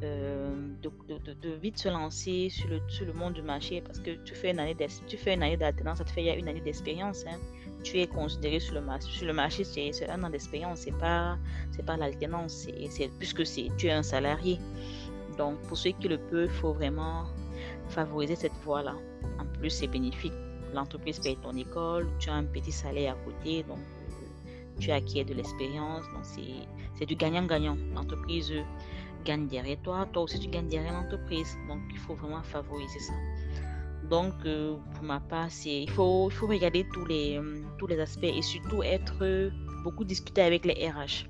[0.03, 4.35] euh, de, vite se lancer sur le, sur le monde du marché parce que tu
[4.35, 4.75] fais une année
[5.07, 7.25] tu fais une année d'alternance, ça te fait une année d'expérience.
[7.27, 7.37] Hein.
[7.83, 9.11] Tu es considéré sur le marché.
[9.11, 11.37] Sur le marché, c'est un an d'expérience, c'est pas
[11.85, 13.43] pas l'alternance, c'est puisque
[13.77, 14.57] tu es un salarié.
[15.37, 17.25] Donc pour ceux qui le peuvent, il faut vraiment
[17.89, 18.95] favoriser cette voie-là.
[19.39, 20.33] En plus, c'est bénéfique.
[20.73, 23.79] L'entreprise paye ton école, tu as un petit salaire à côté, donc
[24.79, 26.03] tu acquiers de l'expérience.
[26.13, 26.25] Donc,
[26.95, 27.77] c'est du gagnant-gagnant.
[27.93, 28.51] L'entreprise
[29.23, 31.57] gagne derrière toi, toi aussi tu gagnes derrière l'entreprise.
[31.67, 33.13] Donc, il faut vraiment favoriser ça.
[34.09, 37.99] Donc, euh, pour ma part, il faut, il faut regarder tous les, euh, tous les
[37.99, 39.51] aspects et surtout être
[39.83, 41.29] beaucoup discuter avec les RH.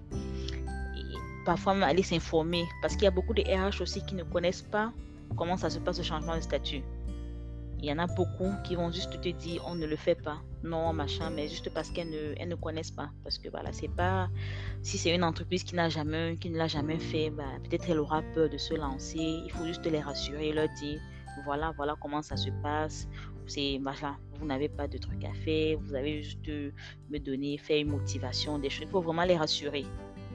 [1.46, 4.94] Parfois, aller s'informer parce qu'il y a beaucoup de RH aussi qui ne connaissent pas
[5.36, 6.84] comment ça se passe le changement de statut.
[7.80, 10.38] Il y en a beaucoup qui vont juste te dire on ne le fait pas,
[10.64, 13.10] non machin, mais juste parce qu'elles ne, ne connaissent pas.
[13.24, 14.30] Parce que voilà, c'est pas
[14.82, 18.00] si c'est une entreprise qui n'a jamais, qui ne l'a jamais fait, bah, peut-être elle
[18.00, 19.18] aura peur de se lancer.
[19.20, 21.02] Il faut juste les rassurer, leur dire
[21.46, 23.08] voilà, voilà comment ça se passe.
[23.46, 27.80] C'est machin, vous n'avez pas de truc à faire, vous avez juste me donner, faire
[27.80, 28.84] une motivation, des choses.
[28.84, 29.86] Il faut vraiment les rassurer.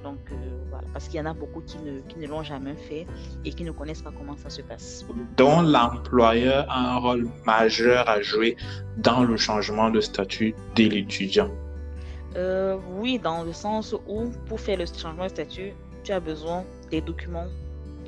[0.03, 0.35] Donc euh,
[0.71, 3.07] voilà, parce qu'il y en a beaucoup qui ne, qui ne l'ont jamais fait
[3.45, 5.05] et qui ne connaissent pas comment ça se passe.
[5.37, 8.57] Donc l'employeur a un rôle majeur à jouer
[8.99, 11.51] dans le changement de statut de l'étudiant.
[12.37, 15.73] Euh, oui, dans le sens où pour faire le changement de statut,
[16.05, 17.47] tu as besoin des documents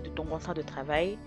[0.04, 1.18] de ton contrat de travail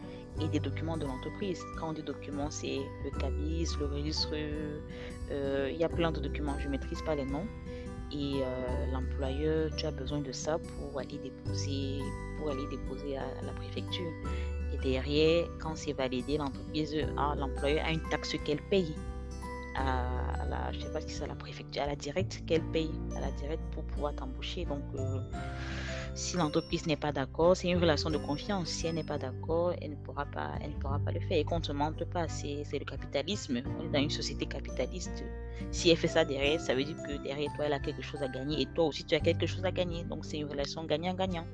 [0.41, 1.61] et des documents de l'entreprise.
[1.79, 6.19] Quand on dit documents, c'est le CABIS, le registre, euh, il y a plein de
[6.19, 7.47] documents, je ne maîtrise pas les noms
[8.13, 11.99] et euh, l'employeur, tu as besoin de ça pour aller déposer,
[12.38, 14.11] pour aller déposer à, la préfecture.
[14.73, 16.95] Et derrière, quand c'est validé, l'entreprise,
[17.38, 18.93] l'employeur a une taxe qu'elle paye
[19.75, 22.91] à, la, je sais pas si c'est à la préfecture, à la directe qu'elle paye,
[23.15, 24.65] à la directe pour pouvoir t'embaucher.
[24.65, 25.19] Donc, euh,
[26.16, 28.68] si l'entreprise n'est pas d'accord, c'est une relation de confiance.
[28.70, 31.38] Si elle n'est pas d'accord, elle ne pourra pas, elle ne pourra pas le faire.
[31.38, 33.61] Et qu'on ne se mente pas, c'est le capitalisme.
[33.80, 35.24] On est dans une société capitaliste.
[35.72, 38.22] Si elle fait ça derrière, ça veut dire que derrière toi, elle a quelque chose
[38.22, 40.03] à gagner et toi aussi, tu as quelque chose à gagner.
[40.03, 41.45] Donc, c'est une relation gagnant-gagnant.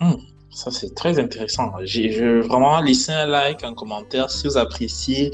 [0.00, 0.16] Hmm,
[0.50, 1.72] ça, c'est très intéressant.
[1.84, 5.32] J'ai vraiment laissé un like, un commentaire si vous appréciez,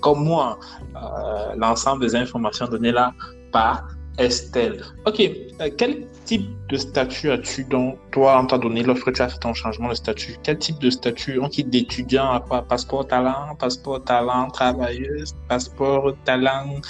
[0.00, 0.60] comme moi,
[0.94, 3.14] euh, l'ensemble des informations données là
[3.50, 3.88] par
[4.18, 4.82] Estelle.
[5.06, 9.28] Ok, euh, quel type de statut as-tu donc, toi, en t'a donné lorsque tu as
[9.28, 10.36] fait ton changement de statut?
[10.42, 11.38] Quel type de statut?
[11.40, 12.32] On quitte d'étudiant?
[12.32, 12.62] À quoi?
[12.62, 16.80] Passeport talent, passeport talent, travailleuse, passeport talent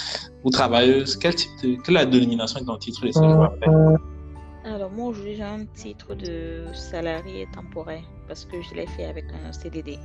[0.43, 1.15] ou travailleuse?
[1.15, 3.49] Quel type de, Quelle est la dénomination de ton titre de séjour
[4.65, 9.25] Alors, moi, aujourd'hui, j'ai un titre de salarié temporaire parce que je l'ai fait avec
[9.45, 9.97] un CDD.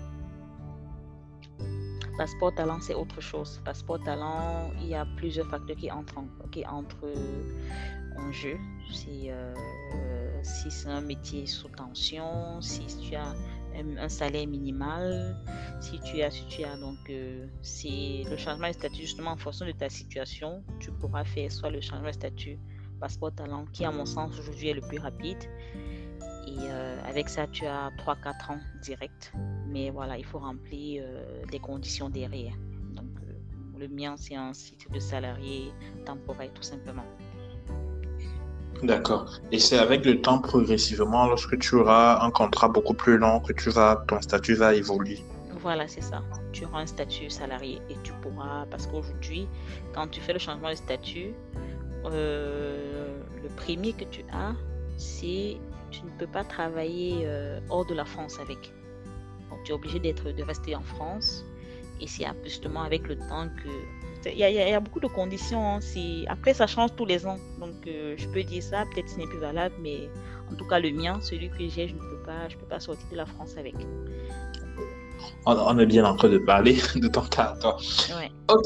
[2.18, 3.60] Passeport talent, c'est autre chose.
[3.64, 6.82] Passeport talent, il y a plusieurs facteurs qui entrent en,
[8.32, 8.58] jeu.
[8.92, 9.54] Si, euh,
[10.42, 13.36] si c'est un métier sous tension, si tu as
[14.00, 15.36] un, salaire minimal,
[15.80, 19.66] si tu as, si tu as donc, euh, le changement de statut, justement en fonction
[19.66, 22.58] de ta situation, tu pourras faire soit le changement de statut
[22.98, 25.38] passeport talent, qui à mon sens aujourd'hui est le plus rapide,
[26.48, 29.32] et euh, avec ça, tu as 3-4 ans direct.
[29.66, 32.54] Mais voilà, il faut remplir euh, des conditions derrière.
[32.94, 35.72] Donc, euh, le mien, c'est un site de salarié
[36.06, 37.04] temporaire, tout simplement.
[38.82, 39.40] D'accord.
[39.52, 43.52] Et c'est avec le temps, progressivement, lorsque tu auras un contrat beaucoup plus long, que
[43.52, 45.18] tu vas, ton statut va évoluer.
[45.60, 46.22] Voilà, c'est ça.
[46.52, 49.48] Tu auras un statut salarié et tu pourras, parce qu'aujourd'hui,
[49.92, 51.34] quand tu fais le changement de statut,
[52.04, 54.54] le premier que tu as,
[54.96, 55.56] c'est
[55.90, 58.72] tu ne peux pas travailler euh, hors de la France avec.
[59.50, 61.44] Donc, tu es obligé d'être, de rester en France.
[62.00, 63.68] Et c'est justement avec le temps que.
[64.30, 65.76] Il y, a, beaucoup de conditions.
[65.76, 65.78] Hein.
[66.26, 67.38] Après, ça change tous les ans.
[67.60, 68.84] Donc, euh, je peux dire ça.
[68.92, 70.10] Peut-être ce n'est plus valable, mais
[70.50, 72.80] en tout cas, le mien, celui que j'ai, je ne peux pas, je peux pas
[72.80, 73.74] sortir de la France avec
[75.46, 77.56] on, est bien en train de parler de ton cas.
[78.48, 78.64] Ok.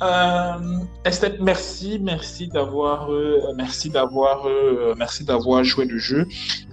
[0.00, 6.26] Euh, Estelle, merci, merci d'avoir, euh, merci d'avoir, euh, merci d'avoir joué le jeu.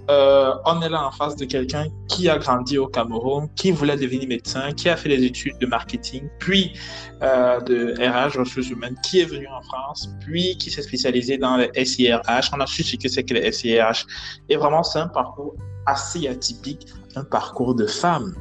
[0.08, 4.28] on est là en face de quelqu'un qui a grandi au Cameroun, qui voulait devenir
[4.28, 6.72] médecin, qui a fait des études de marketing, puis
[7.20, 11.84] de RH, ressources humaines, qui est venu en France, puis qui s'est spécialisé dans les
[11.84, 12.50] SIRH.
[12.52, 14.06] On a su ce que c'est que les SIRH.
[14.48, 15.56] Et vraiment, c'est un parcours
[15.86, 18.34] assez atypique, un parcours de femme.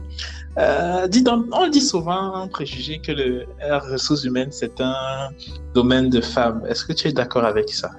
[0.58, 3.46] Euh, dis donc, on dit souvent, préjugé, que le
[3.92, 5.30] ressources humaines, c'est un
[5.74, 6.64] domaine de femmes.
[6.68, 7.92] Est-ce que tu es d'accord avec ça?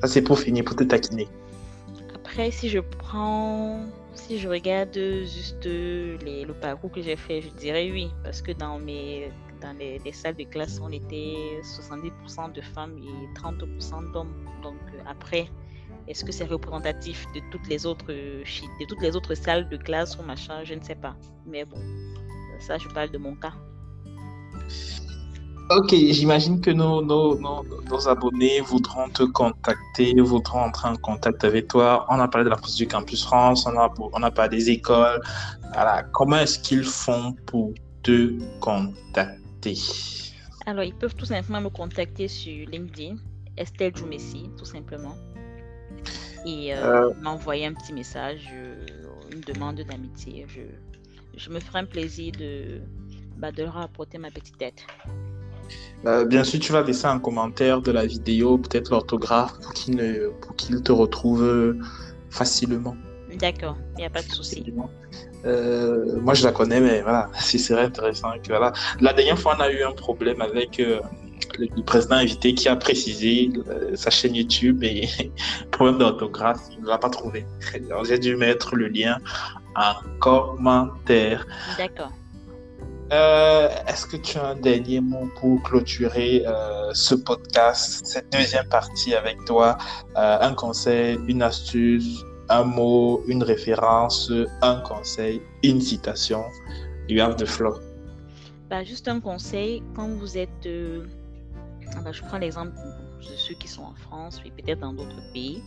[0.00, 1.28] Ça, c'est pour finir, pour te taquiner.
[2.14, 3.80] Après, si je prends,
[4.14, 8.52] si je regarde juste les, le parcours que j'ai fait, je dirais oui, parce que
[8.52, 9.30] dans mes
[9.60, 14.34] dans les, salles de classe, on était 70% de femmes et 30% d'hommes.
[14.62, 15.48] Donc euh, après,
[16.08, 20.16] est-ce que c'est représentatif de toutes les autres de toutes les autres salles de classe
[20.18, 21.16] ou machin Je ne sais pas.
[21.46, 21.78] Mais bon,
[22.60, 23.52] ça, je parle de mon cas.
[25.68, 31.66] Ok, j'imagine que nos, nos, nos, abonnés voudront te contacter, voudront entrer en contact avec
[31.66, 32.06] toi.
[32.08, 35.20] On a parlé de la du Campus France, on a, on a parlé des écoles.
[35.74, 36.04] Voilà.
[36.12, 39.76] Comment est-ce qu'ils font pour te contacter?
[40.66, 43.16] Alors, ils peuvent tout simplement me contacter sur LinkedIn,
[43.56, 45.16] Estelle Joumessi, tout simplement
[46.46, 47.14] et euh, euh.
[47.20, 48.74] m'envoyer un petit message, euh,
[49.32, 50.46] une demande d'amitié.
[50.48, 50.60] Je,
[51.36, 52.80] je, me ferai un plaisir de,
[53.36, 54.86] bah, de leur apporter ma petite tête.
[56.26, 59.74] bien sûr, tu vas laisser un commentaire de la vidéo, peut-être l'orthographe, pour
[60.56, 61.76] qu'ils te retrouvent
[62.30, 62.96] facilement.
[63.38, 64.64] D'accord, il n'y a pas de souci.
[65.44, 68.72] Euh, moi, je la connais, mais voilà, si serait intéressant que voilà.
[69.00, 71.00] La dernière fois, on a eu un problème avec euh,
[71.58, 75.08] le, président invité qui a précisé euh, sa chaîne YouTube et
[75.70, 77.46] problème d'orthographe, il ne l'a pas trouvé.
[78.04, 79.18] J'ai dû mettre le lien
[79.74, 81.46] en commentaire.
[81.78, 82.12] D'accord.
[83.10, 86.44] Est-ce que tu as un dernier mot pour clôturer
[86.92, 89.78] ce podcast, cette deuxième partie avec toi?
[90.16, 94.32] Un conseil, une astuce, un mot, une référence,
[94.62, 96.44] un conseil, une citation.
[97.08, 97.78] You have the floor.
[98.68, 100.66] Bah, juste un conseil, quand vous êtes...
[101.94, 102.72] Euh, bah, je prends l'exemple
[103.18, 105.62] de ceux qui sont en France, puis peut-être dans d'autres pays.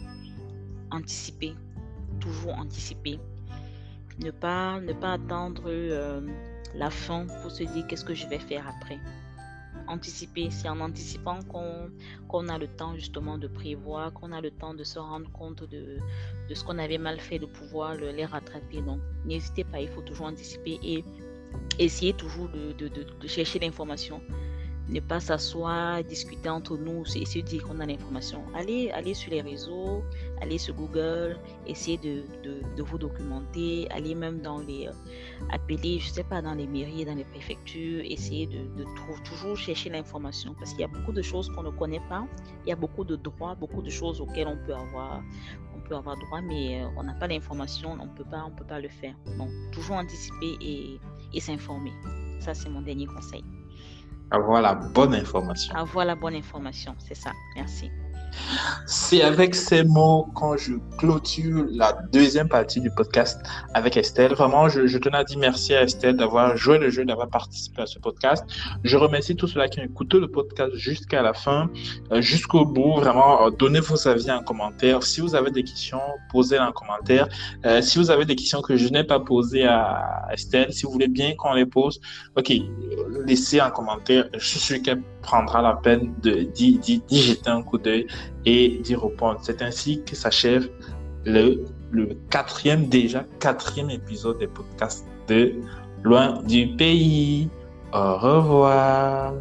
[0.91, 1.53] Anticiper,
[2.19, 3.19] toujours anticiper.
[4.19, 6.21] Ne pas, ne pas attendre euh,
[6.75, 8.99] la fin pour se dire qu'est-ce que je vais faire après
[9.89, 10.49] anticiper.
[10.51, 14.83] C'est en anticipant qu'on a le temps justement de prévoir, qu'on a le temps de
[14.83, 15.97] se rendre compte de,
[16.47, 18.81] de ce qu'on avait mal fait, de pouvoir le, les rattraper.
[18.81, 21.03] Donc, n'hésitez pas, il faut toujours anticiper et
[21.79, 24.21] essayer toujours de, de chercher l'information
[24.89, 28.43] ne pas s'asseoir, discuter entre nous, essayer de dire qu'on a l'information.
[28.55, 30.03] Allez, allez sur les réseaux,
[30.41, 31.37] allez sur Google,
[31.67, 36.65] essayez de, de, vous documenter, allez même dans les, euh, je sais pas, dans les
[36.65, 38.85] mairies, dans les préfectures, essayez de, de
[39.23, 42.25] toujours chercher l'information parce qu'il y a beaucoup de choses qu'on ne connaît pas,
[42.65, 45.21] il y a beaucoup de droits, beaucoup de choses auxquelles on peut avoir,
[45.95, 48.89] avoir droit, mais euh, on n'a pas l'information, on peut pas, on peut pas le
[48.89, 49.15] faire.
[49.37, 50.99] Donc, toujours anticiper et,
[51.33, 51.93] et s'informer.
[52.39, 53.43] Ça, c'est mon dernier conseil.
[54.31, 55.73] Avoir la bonne information.
[55.75, 57.31] Avoir la bonne information, c'est ça.
[57.55, 57.91] Merci.
[58.85, 63.41] C'est avec ces mots quand je clôture la deuxième partie du podcast
[63.73, 64.33] avec Estelle.
[64.33, 67.85] Vraiment, je, tenais à dire merci à Estelle d'avoir joué le jeu, d'avoir participé à
[67.85, 68.43] ce podcast.
[68.83, 71.69] Je remercie tous ceux-là qui ont écouté le podcast jusqu'à la fin,
[72.11, 72.95] euh, jusqu'au bout.
[72.95, 75.03] Vraiment, euh, donnez vos avis en commentaire.
[75.03, 76.01] Si vous avez des questions,
[76.31, 77.27] posez-les en commentaire.
[77.65, 80.91] Euh, si vous avez des questions que je n'ai pas posées à Estelle, si vous
[80.91, 81.99] voulez bien qu'on les pose,
[82.35, 82.51] ok,
[83.25, 84.27] laissez en commentaire.
[84.33, 88.07] Je suis sûr qu'elle prendra la peine de d'y jeter un coup d'œil
[88.45, 89.39] et d'y répondre.
[89.43, 90.67] C'est ainsi que s'achève
[91.23, 95.53] le, le quatrième, déjà quatrième épisode des podcasts de
[96.01, 97.49] Loin du pays.
[97.93, 99.33] Au revoir.